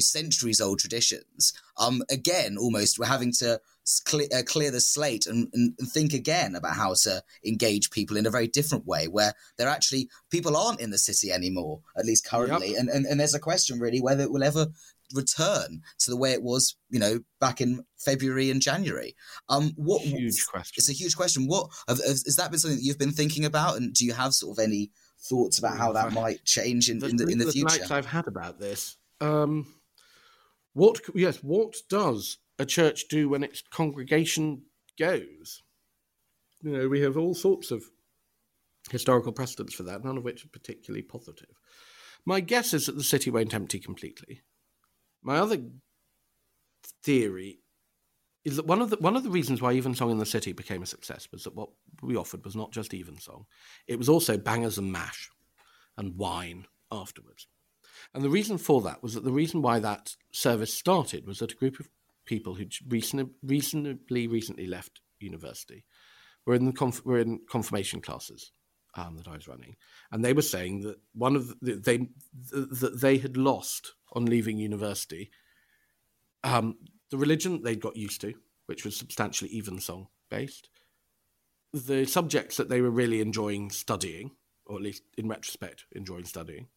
centuries 0.00 0.60
old 0.60 0.78
traditions. 0.78 1.52
Um, 1.76 2.02
again, 2.10 2.56
almost 2.58 2.98
we're 2.98 3.06
having 3.06 3.32
to 3.38 3.60
clear, 4.04 4.28
uh, 4.34 4.42
clear 4.46 4.70
the 4.70 4.80
slate 4.80 5.26
and, 5.26 5.48
and, 5.52 5.74
think 5.92 6.12
again 6.12 6.54
about 6.54 6.76
how 6.76 6.94
to 7.02 7.22
engage 7.44 7.90
people 7.90 8.16
in 8.16 8.26
a 8.26 8.30
very 8.30 8.46
different 8.46 8.86
way, 8.86 9.08
where 9.08 9.32
they're 9.56 9.68
actually 9.68 10.08
people 10.30 10.56
aren't 10.56 10.80
in 10.80 10.90
the 10.90 10.98
city 10.98 11.32
anymore, 11.32 11.80
at 11.96 12.04
least 12.04 12.26
currently. 12.26 12.70
Yep. 12.70 12.80
And, 12.80 12.88
and 12.90 13.06
and 13.06 13.20
there's 13.20 13.34
a 13.34 13.40
question 13.40 13.80
really 13.80 14.00
whether 14.00 14.22
it 14.22 14.30
will 14.30 14.44
ever 14.44 14.68
return 15.14 15.82
to 15.98 16.10
the 16.10 16.16
way 16.16 16.32
it 16.32 16.42
was, 16.42 16.76
you 16.90 16.98
know, 16.98 17.20
back 17.40 17.60
in 17.60 17.84
February 17.98 18.50
and 18.50 18.60
January? 18.60 19.14
Um, 19.48 19.72
what 19.76 20.02
huge 20.02 20.46
question? 20.46 20.74
It's 20.76 20.90
a 20.90 20.94
huge 20.94 21.16
question. 21.16 21.46
What 21.46 21.70
have, 21.88 21.98
has 21.98 22.36
that 22.36 22.50
been 22.50 22.58
something 22.58 22.78
that 22.78 22.84
you've 22.84 22.98
been 22.98 23.12
thinking 23.12 23.44
about, 23.44 23.76
and 23.76 23.92
do 23.92 24.04
you 24.04 24.12
have 24.12 24.32
sort 24.32 24.58
of 24.58 24.62
any 24.62 24.90
thoughts 25.20 25.58
about 25.58 25.76
how 25.76 25.92
that 25.92 26.12
might 26.12 26.44
change 26.44 26.88
in, 26.90 26.98
the, 26.98 27.06
in 27.06 27.16
the, 27.16 27.26
in 27.26 27.38
the 27.38 27.52
future? 27.52 27.78
Nights 27.78 27.90
I've 27.90 28.06
had 28.06 28.26
about 28.26 28.58
this. 28.58 28.96
Um, 29.22 29.66
what 30.74 31.00
yes, 31.14 31.38
what 31.38 31.76
does 31.88 32.38
a 32.58 32.66
church 32.66 33.06
do 33.08 33.28
when 33.28 33.44
its 33.44 33.62
congregation 33.70 34.62
goes? 34.98 35.62
You 36.62 36.72
know, 36.72 36.88
we 36.88 37.00
have 37.02 37.16
all 37.16 37.34
sorts 37.34 37.70
of 37.70 37.84
historical 38.90 39.32
precedents 39.32 39.74
for 39.74 39.84
that, 39.84 40.04
none 40.04 40.16
of 40.16 40.24
which 40.24 40.44
are 40.44 40.48
particularly 40.48 41.02
positive. 41.02 41.54
My 42.24 42.40
guess 42.40 42.74
is 42.74 42.86
that 42.86 42.96
the 42.96 43.04
city 43.04 43.30
won't 43.30 43.54
empty 43.54 43.78
completely. 43.78 44.42
My 45.22 45.38
other 45.38 45.58
theory 47.04 47.60
is 48.44 48.56
that 48.56 48.66
one 48.66 48.82
of 48.82 48.90
the 48.90 48.96
one 48.96 49.14
of 49.14 49.22
the 49.22 49.30
reasons 49.30 49.62
why 49.62 49.72
Evensong 49.72 50.10
in 50.10 50.18
the 50.18 50.26
City 50.26 50.52
became 50.52 50.82
a 50.82 50.86
success 50.86 51.28
was 51.30 51.44
that 51.44 51.54
what 51.54 51.68
we 52.02 52.16
offered 52.16 52.44
was 52.44 52.56
not 52.56 52.72
just 52.72 52.92
Evensong; 52.92 53.46
it 53.86 53.98
was 53.98 54.08
also 54.08 54.36
bangers 54.36 54.78
and 54.78 54.90
mash, 54.90 55.30
and 55.96 56.16
wine 56.16 56.66
afterwards. 56.90 57.46
And 58.14 58.22
the 58.22 58.30
reason 58.30 58.58
for 58.58 58.82
that 58.82 59.02
was 59.02 59.14
that 59.14 59.24
the 59.24 59.32
reason 59.32 59.62
why 59.62 59.78
that 59.78 60.16
service 60.32 60.72
started 60.72 61.26
was 61.26 61.38
that 61.38 61.52
a 61.52 61.56
group 61.56 61.80
of 61.80 61.88
people 62.24 62.54
who 62.54 62.66
recently, 62.88 63.32
reasonably 63.42 64.26
recently 64.26 64.66
left 64.66 65.00
university 65.20 65.84
were 66.46 66.54
in 66.54 66.66
the 66.66 66.72
conf- 66.72 67.04
were 67.04 67.18
in 67.18 67.40
confirmation 67.48 68.00
classes 68.00 68.52
um, 68.94 69.16
that 69.16 69.28
I 69.28 69.34
was 69.34 69.48
running, 69.48 69.76
and 70.10 70.24
they 70.24 70.32
were 70.32 70.42
saying 70.42 70.80
that 70.82 70.98
one 71.14 71.36
of 71.36 71.54
the, 71.60 71.74
they 71.74 72.08
that 72.50 73.00
they 73.00 73.18
had 73.18 73.36
lost 73.36 73.94
on 74.12 74.26
leaving 74.26 74.58
university 74.58 75.30
um, 76.44 76.76
the 77.10 77.16
religion 77.16 77.62
they'd 77.62 77.80
got 77.80 77.96
used 77.96 78.20
to, 78.22 78.34
which 78.66 78.84
was 78.84 78.96
substantially 78.96 79.50
evensong 79.56 80.08
based, 80.30 80.68
the 81.72 82.04
subjects 82.04 82.56
that 82.56 82.68
they 82.68 82.80
were 82.80 82.90
really 82.90 83.20
enjoying 83.20 83.70
studying, 83.70 84.32
or 84.66 84.76
at 84.76 84.82
least 84.82 85.02
in 85.16 85.28
retrospect 85.28 85.84
enjoying 85.92 86.24
studying, 86.24 86.68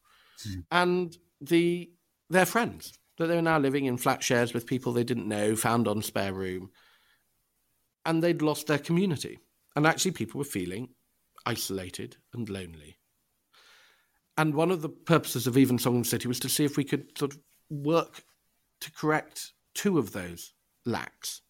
hmm. 0.44 0.60
and 0.72 1.18
the 1.42 1.92
their 2.30 2.46
friends 2.46 2.94
that 3.18 3.28
they 3.28 3.36
were 3.36 3.42
now 3.42 3.60
living 3.60 3.86
in 3.86 3.98
flat 3.98 4.24
shares 4.24 4.54
with 4.54 4.66
people 4.66 4.92
they 4.92 5.04
didn't 5.04 5.28
know, 5.28 5.56
found 5.56 5.88
on 5.88 6.02
spare 6.02 6.34
room, 6.34 6.70
and 8.06 8.22
they'd 8.22 8.42
lost 8.42 8.68
their 8.68 8.80
community. 8.80 9.40
And 9.76 9.88
actually, 9.88 10.12
people 10.12 10.40
were 10.40 10.46
feeling 10.46 10.90
isolated 11.46 12.18
and 12.34 12.50
lonely. 12.50 12.98
And 14.38 14.54
one 14.54 14.72
of 14.72 14.82
the 14.82 14.90
purposes 14.90 15.48
of 15.48 15.58
Evensong 15.58 15.96
in 15.96 16.02
the 16.02 16.08
City 16.08 16.28
was 16.28 16.40
to 16.42 16.50
see 16.50 16.66
if 16.66 16.76
we 16.76 16.84
could 16.84 17.18
sort 17.18 17.34
of 17.34 17.40
work 17.70 18.24
to 18.82 18.92
correct 18.92 19.54
two 19.74 19.98
of 19.98 20.12
those 20.12 20.54
lacks 20.86 21.42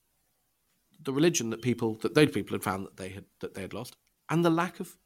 the 1.05 1.13
religion 1.13 1.51
that 1.51 1.61
people 1.61 1.95
that 1.95 2.15
those 2.15 2.31
people 2.31 2.55
had 2.55 2.63
found 2.63 2.85
that 2.85 2.97
they 2.97 3.09
had 3.09 3.25
that 3.39 3.53
they 3.53 3.61
had 3.61 3.73
lost, 3.73 3.95
and 4.29 4.43
the 4.43 4.49
lack 4.49 4.79
of 4.79 4.97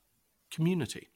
community, 0.49 1.09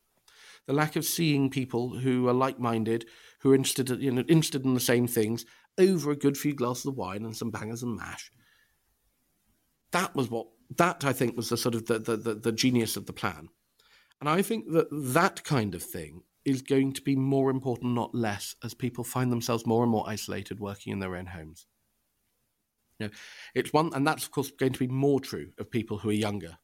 the 0.65 0.73
lack 0.73 0.95
of 0.95 1.05
seeing 1.05 1.49
people 1.49 1.99
who 1.99 2.27
are 2.27 2.33
like-minded, 2.33 3.05
who 3.41 3.51
are 3.51 3.55
interested 3.55 3.89
you 4.01 4.11
know 4.11 4.23
interested 4.27 4.65
in 4.65 4.73
the 4.73 4.79
same 4.79 5.07
things 5.07 5.45
over 5.77 6.11
a 6.11 6.15
good 6.15 6.37
few 6.37 6.53
glasses 6.53 6.85
of 6.85 6.95
wine 6.95 7.25
and 7.25 7.35
some 7.35 7.51
bangers 7.51 7.83
and 7.83 7.95
mash. 7.95 8.31
That 9.91 10.15
was 10.15 10.29
what 10.29 10.47
that 10.77 11.03
I 11.05 11.13
think 11.13 11.35
was 11.35 11.49
the 11.49 11.57
sort 11.57 11.75
of 11.75 11.85
the, 11.85 11.99
the, 11.99 12.17
the, 12.17 12.35
the 12.35 12.51
genius 12.51 12.97
of 12.97 13.05
the 13.05 13.13
plan, 13.13 13.49
and 14.19 14.29
I 14.29 14.41
think 14.41 14.71
that 14.71 14.87
that 14.91 15.43
kind 15.43 15.75
of 15.75 15.83
thing 15.83 16.23
is 16.45 16.61
going 16.61 16.93
to 16.93 17.01
be 17.01 17.15
more 17.15 17.49
important, 17.49 17.93
not 17.93 18.13
less, 18.13 18.55
as 18.63 18.73
people 18.73 19.03
find 19.03 19.31
themselves 19.31 19.65
more 19.65 19.83
and 19.83 19.91
more 19.91 20.07
isolated 20.07 20.59
working 20.59 20.91
in 20.91 20.99
their 20.99 21.15
own 21.15 21.27
homes. 21.27 21.65
You 22.99 23.07
know, 23.07 23.13
it's 23.55 23.73
one, 23.73 23.91
and 23.93 24.05
that's 24.05 24.25
of 24.25 24.31
course 24.31 24.51
going 24.51 24.73
to 24.73 24.79
be 24.79 24.87
more 24.87 25.19
true 25.19 25.51
of 25.57 25.71
people 25.71 25.97
who 25.97 26.09
are 26.09 26.13
younger, 26.13 26.57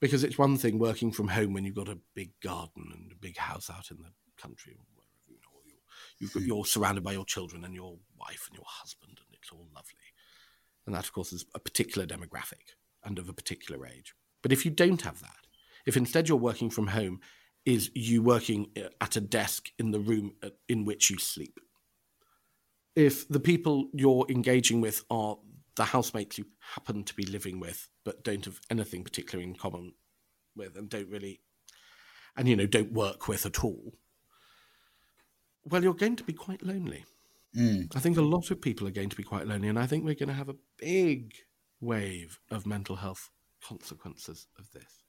because 0.00 0.24
it's 0.24 0.38
one 0.38 0.56
thing 0.56 0.78
working 0.78 1.12
from 1.12 1.28
home 1.28 1.52
when 1.52 1.64
you've 1.64 1.74
got 1.74 1.88
a 1.88 1.98
big 2.14 2.32
garden 2.40 2.90
and 2.92 3.12
a 3.12 3.16
big 3.16 3.36
house 3.36 3.70
out 3.70 3.90
in 3.90 3.98
the 3.98 4.10
country, 4.40 4.72
or 4.72 4.84
wherever 4.94 5.10
you 5.28 5.36
know, 5.36 5.60
you're, 6.18 6.30
you're, 6.34 6.56
you're 6.56 6.64
surrounded 6.64 7.04
by 7.04 7.12
your 7.12 7.24
children 7.24 7.64
and 7.64 7.74
your 7.74 7.96
wife 8.18 8.46
and 8.48 8.56
your 8.56 8.66
husband, 8.66 9.18
and 9.18 9.34
it's 9.34 9.50
all 9.52 9.68
lovely. 9.74 9.94
And 10.86 10.94
that, 10.94 11.04
of 11.04 11.12
course, 11.12 11.32
is 11.32 11.44
a 11.54 11.58
particular 11.58 12.06
demographic 12.06 12.74
and 13.04 13.18
of 13.18 13.28
a 13.28 13.34
particular 13.34 13.86
age. 13.86 14.14
But 14.42 14.52
if 14.52 14.64
you 14.64 14.70
don't 14.70 15.02
have 15.02 15.20
that, 15.20 15.46
if 15.86 15.96
instead 15.96 16.28
you're 16.28 16.38
working 16.38 16.70
from 16.70 16.88
home, 16.88 17.20
is 17.66 17.90
you 17.94 18.22
working 18.22 18.70
uh, 18.76 18.88
at 19.02 19.16
a 19.16 19.20
desk 19.20 19.68
in 19.78 19.90
the 19.90 20.00
room 20.00 20.32
uh, 20.42 20.48
in 20.66 20.86
which 20.86 21.10
you 21.10 21.18
sleep 21.18 21.60
if 22.96 23.28
the 23.28 23.40
people 23.40 23.88
you're 23.92 24.26
engaging 24.28 24.80
with 24.80 25.04
are 25.10 25.38
the 25.76 25.84
housemates 25.84 26.38
you 26.38 26.46
happen 26.74 27.04
to 27.04 27.14
be 27.14 27.24
living 27.24 27.60
with, 27.60 27.88
but 28.04 28.24
don't 28.24 28.44
have 28.44 28.60
anything 28.70 29.04
particular 29.04 29.42
in 29.42 29.54
common 29.54 29.94
with, 30.56 30.76
and 30.76 30.88
don't 30.88 31.08
really, 31.08 31.40
and 32.36 32.48
you 32.48 32.56
know, 32.56 32.66
don't 32.66 32.92
work 32.92 33.28
with 33.28 33.46
at 33.46 33.64
all, 33.64 33.94
well, 35.64 35.82
you're 35.82 35.94
going 35.94 36.16
to 36.16 36.24
be 36.24 36.32
quite 36.32 36.64
lonely. 36.64 37.04
Mm. 37.56 37.94
I 37.94 38.00
think 38.00 38.16
a 38.16 38.22
lot 38.22 38.50
of 38.50 38.60
people 38.60 38.86
are 38.86 38.92
going 38.92 39.08
to 39.08 39.16
be 39.16 39.22
quite 39.22 39.46
lonely, 39.46 39.68
and 39.68 39.78
I 39.78 39.86
think 39.86 40.04
we're 40.04 40.14
going 40.14 40.28
to 40.28 40.34
have 40.34 40.48
a 40.48 40.56
big 40.78 41.34
wave 41.80 42.38
of 42.50 42.66
mental 42.66 42.96
health 42.96 43.30
consequences 43.62 44.46
of 44.58 44.70
this. 44.72 45.02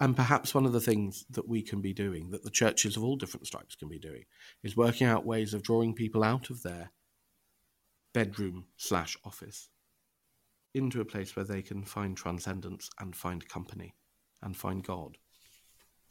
And 0.00 0.16
perhaps 0.16 0.54
one 0.54 0.66
of 0.66 0.72
the 0.72 0.80
things 0.80 1.24
that 1.30 1.48
we 1.48 1.62
can 1.62 1.80
be 1.80 1.92
doing, 1.92 2.30
that 2.30 2.42
the 2.42 2.50
churches 2.50 2.96
of 2.96 3.04
all 3.04 3.16
different 3.16 3.46
stripes 3.46 3.76
can 3.76 3.88
be 3.88 4.00
doing, 4.00 4.24
is 4.64 4.76
working 4.76 5.06
out 5.06 5.24
ways 5.24 5.54
of 5.54 5.62
drawing 5.62 5.94
people 5.94 6.24
out 6.24 6.50
of 6.50 6.62
their 6.62 6.90
bedroom 8.12 8.66
slash 8.76 9.16
office 9.24 9.68
into 10.74 11.00
a 11.00 11.04
place 11.04 11.36
where 11.36 11.44
they 11.44 11.62
can 11.62 11.84
find 11.84 12.16
transcendence 12.16 12.90
and 12.98 13.14
find 13.14 13.48
company 13.48 13.94
and 14.42 14.56
find 14.56 14.82
God. 14.82 15.18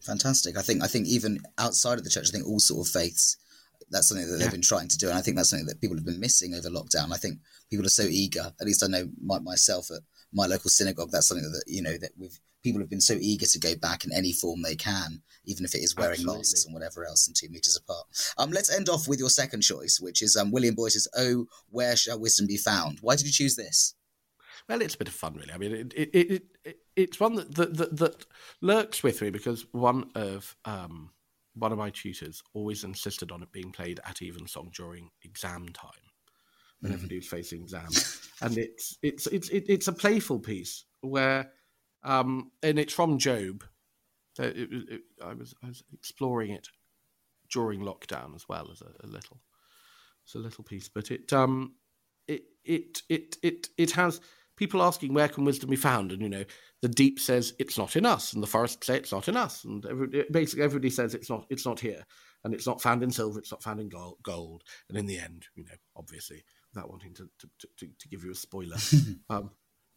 Fantastic. 0.01 0.57
I 0.57 0.61
think 0.61 0.83
I 0.83 0.87
think 0.87 1.07
even 1.07 1.39
outside 1.57 1.97
of 1.97 2.03
the 2.03 2.09
church, 2.09 2.29
I 2.29 2.31
think 2.31 2.47
all 2.47 2.59
sort 2.59 2.87
of 2.87 2.91
faiths 2.91 3.37
that's 3.89 4.07
something 4.07 4.25
that 4.25 4.37
they've 4.37 4.45
yeah. 4.45 4.51
been 4.51 4.61
trying 4.61 4.87
to 4.87 4.97
do, 4.97 5.09
and 5.09 5.17
I 5.17 5.21
think 5.21 5.37
that's 5.37 5.49
something 5.49 5.65
that 5.67 5.81
people 5.81 5.97
have 5.97 6.05
been 6.05 6.19
missing 6.19 6.55
over 6.55 6.69
lockdown. 6.69 7.11
I 7.11 7.17
think 7.17 7.39
people 7.69 7.85
are 7.85 7.89
so 7.89 8.03
eager. 8.03 8.53
At 8.59 8.65
least 8.65 8.83
I 8.83 8.87
know 8.87 9.09
my, 9.21 9.39
myself 9.39 9.91
at 9.91 10.01
my 10.31 10.45
local 10.45 10.69
synagogue. 10.69 11.09
That's 11.11 11.27
something 11.27 11.51
that 11.51 11.63
you 11.67 11.81
know 11.81 11.97
that 11.97 12.11
we've 12.17 12.39
people 12.61 12.81
have 12.81 12.89
been 12.89 13.01
so 13.01 13.17
eager 13.19 13.45
to 13.45 13.59
go 13.59 13.75
back 13.75 14.05
in 14.05 14.11
any 14.13 14.31
form 14.31 14.61
they 14.61 14.75
can, 14.75 15.21
even 15.45 15.65
if 15.65 15.75
it 15.75 15.79
is 15.79 15.95
wearing 15.95 16.13
Absolutely. 16.13 16.37
masks 16.37 16.65
and 16.65 16.73
whatever 16.73 17.05
else 17.05 17.27
and 17.27 17.35
two 17.35 17.49
meters 17.49 17.77
apart. 17.77 18.05
Um, 18.37 18.51
let's 18.51 18.73
end 18.73 18.89
off 18.89 19.07
with 19.07 19.19
your 19.19 19.29
second 19.29 19.61
choice, 19.61 19.99
which 19.99 20.21
is 20.21 20.35
um, 20.35 20.51
William 20.51 20.75
Boyce's 20.75 21.07
"Oh, 21.17 21.47
Where 21.69 21.95
Shall 21.95 22.19
Wisdom 22.19 22.47
Be 22.47 22.57
Found." 22.57 22.99
Why 23.01 23.15
did 23.15 23.25
you 23.25 23.31
choose 23.31 23.55
this? 23.55 23.95
Well, 24.69 24.81
it's 24.81 24.95
a 24.95 24.97
bit 24.99 25.07
of 25.07 25.13
fun, 25.13 25.35
really. 25.35 25.51
I 25.51 25.57
mean, 25.57 25.73
it, 25.73 25.93
it, 25.93 26.09
it, 26.13 26.43
it 26.63 26.77
it's 26.95 27.19
one 27.19 27.35
that, 27.35 27.55
that, 27.55 27.77
that, 27.77 27.97
that 27.97 28.25
lurks 28.61 29.03
with 29.03 29.21
me 29.21 29.29
because 29.29 29.65
one 29.71 30.11
of 30.15 30.55
um, 30.65 31.11
one 31.55 31.71
of 31.71 31.77
my 31.77 31.89
tutors 31.89 32.43
always 32.53 32.83
insisted 32.83 33.31
on 33.31 33.43
it 33.43 33.51
being 33.51 33.71
played 33.71 33.99
at 34.05 34.21
Evensong 34.21 34.71
during 34.73 35.09
exam 35.23 35.69
time 35.69 35.91
when 36.79 36.91
mm. 36.91 36.95
everybody 36.95 37.17
was 37.17 37.27
facing 37.27 37.61
exams, 37.61 38.29
and 38.41 38.57
it's 38.57 38.97
it's 39.01 39.27
it's 39.27 39.49
it's 39.51 39.87
a 39.87 39.93
playful 39.93 40.39
piece 40.39 40.85
where 41.01 41.51
um, 42.03 42.51
and 42.63 42.79
it's 42.79 42.93
from 42.93 43.17
Job. 43.17 43.63
So 44.35 44.43
it, 44.43 44.55
it, 44.71 45.01
I 45.23 45.33
was 45.33 45.53
I 45.63 45.67
was 45.67 45.83
exploring 45.93 46.51
it 46.51 46.67
during 47.51 47.81
lockdown 47.81 48.33
as 48.35 48.47
well 48.47 48.69
as 48.71 48.81
a, 48.81 49.05
a, 49.05 49.07
little. 49.07 49.41
It's 50.23 50.35
a 50.35 50.39
little 50.39 50.63
piece, 50.63 50.89
but 50.89 51.11
it 51.11 51.33
um 51.33 51.75
it 52.27 52.43
it 52.63 53.01
it 53.09 53.37
it 53.43 53.67
it 53.77 53.91
has 53.91 54.21
people 54.55 54.81
asking 54.83 55.13
where 55.13 55.27
can 55.27 55.43
wisdom 55.43 55.69
be 55.69 55.75
found, 55.75 56.11
and 56.11 56.21
you 56.21 56.29
know 56.29 56.45
the 56.81 56.87
deep 56.87 57.19
says 57.19 57.53
it's 57.59 57.77
not 57.77 57.95
in 57.95 58.05
us, 58.05 58.33
and 58.33 58.41
the 58.41 58.47
forest 58.47 58.83
say 58.83 58.97
it's 58.97 59.11
not 59.11 59.27
in 59.27 59.35
us, 59.35 59.65
and 59.65 59.85
every, 59.85 60.25
basically 60.31 60.63
everybody 60.63 60.89
says 60.89 61.13
it's 61.13 61.29
not 61.29 61.45
it's 61.49 61.65
not 61.65 61.79
here, 61.79 62.03
and 62.43 62.53
it's 62.53 62.67
not 62.67 62.81
found 62.81 63.03
in 63.03 63.11
silver, 63.11 63.39
it's 63.39 63.51
not 63.51 63.63
found 63.63 63.79
in 63.79 63.89
gold, 63.89 64.63
and 64.87 64.97
in 64.97 65.07
the 65.07 65.19
end, 65.19 65.45
you 65.55 65.63
know, 65.63 65.75
obviously, 65.95 66.43
without 66.73 66.89
wanting 66.89 67.13
to 67.15 67.27
to, 67.39 67.49
to, 67.77 67.87
to 67.99 68.07
give 68.07 68.23
you 68.23 68.31
a 68.31 68.35
spoiler, 68.35 68.77
um, 69.29 69.51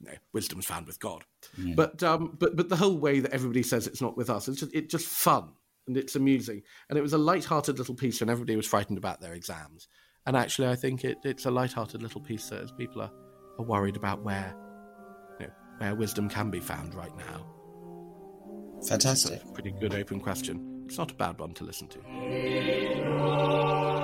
no, 0.04 0.12
wisdom's 0.32 0.66
found 0.66 0.86
with 0.86 1.00
God. 1.00 1.24
Yeah. 1.58 1.74
But 1.76 2.02
um, 2.02 2.36
but 2.38 2.56
but 2.56 2.68
the 2.68 2.76
whole 2.76 2.96
way 2.96 3.20
that 3.20 3.32
everybody 3.32 3.62
says 3.62 3.86
it's 3.86 4.00
not 4.00 4.16
with 4.16 4.30
us, 4.30 4.48
it's 4.48 4.60
just 4.60 4.74
it's 4.74 4.90
just 4.90 5.06
fun 5.06 5.50
and 5.86 5.96
it's 5.96 6.16
amusing. 6.16 6.62
And 6.88 6.98
it 6.98 7.02
was 7.02 7.12
a 7.12 7.18
light-hearted 7.18 7.78
little 7.78 7.94
piece 7.94 8.20
when 8.20 8.30
everybody 8.30 8.56
was 8.56 8.66
frightened 8.66 8.98
about 8.98 9.20
their 9.20 9.34
exams. 9.34 9.88
And 10.26 10.36
actually, 10.36 10.68
I 10.68 10.76
think 10.76 11.04
it, 11.04 11.18
it's 11.24 11.44
a 11.44 11.50
light-hearted 11.50 12.02
little 12.02 12.22
piece 12.22 12.48
that 12.48 12.62
as 12.62 12.72
people 12.72 13.02
are, 13.02 13.10
are 13.58 13.64
worried 13.64 13.96
about 13.96 14.22
where 14.22 14.54
you 15.38 15.46
know, 15.46 15.52
where 15.78 15.94
wisdom 15.94 16.28
can 16.28 16.50
be 16.50 16.60
found 16.60 16.94
right 16.94 17.14
now. 17.16 17.46
Fantastic. 18.88 19.40
pretty 19.52 19.72
good 19.72 19.94
open 19.94 20.20
question. 20.20 20.84
It's 20.86 20.98
not 20.98 21.10
a 21.10 21.14
bad 21.14 21.38
one 21.38 21.54
to 21.54 21.64
listen 21.64 21.88
to. 21.88 24.03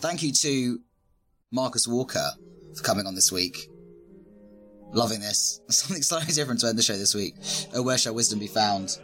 Thank 0.00 0.22
you 0.22 0.32
to 0.32 0.80
Marcus 1.50 1.88
Walker 1.88 2.30
for 2.74 2.82
coming 2.82 3.06
on 3.06 3.14
this 3.14 3.32
week. 3.32 3.68
Loving 4.92 5.20
this. 5.20 5.60
Something 5.68 6.02
slightly 6.02 6.32
different 6.32 6.60
to 6.60 6.68
end 6.68 6.78
the 6.78 6.82
show 6.82 6.96
this 6.96 7.14
week. 7.14 7.34
Oh, 7.74 7.82
where 7.82 7.98
shall 7.98 8.14
wisdom 8.14 8.38
be 8.38 8.46
found? 8.46 8.98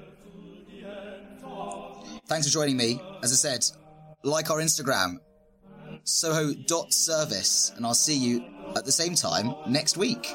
Thanks 2.26 2.46
for 2.46 2.52
joining 2.52 2.76
me. 2.76 3.00
As 3.22 3.32
I 3.32 3.34
said, 3.34 3.64
like 4.22 4.50
our 4.50 4.58
Instagram, 4.58 5.16
soho.service, 6.04 7.72
and 7.76 7.84
I'll 7.84 7.94
see 7.94 8.16
you 8.16 8.44
at 8.76 8.84
the 8.84 8.92
same 8.92 9.14
time 9.14 9.54
next 9.66 9.96
week. 9.96 10.26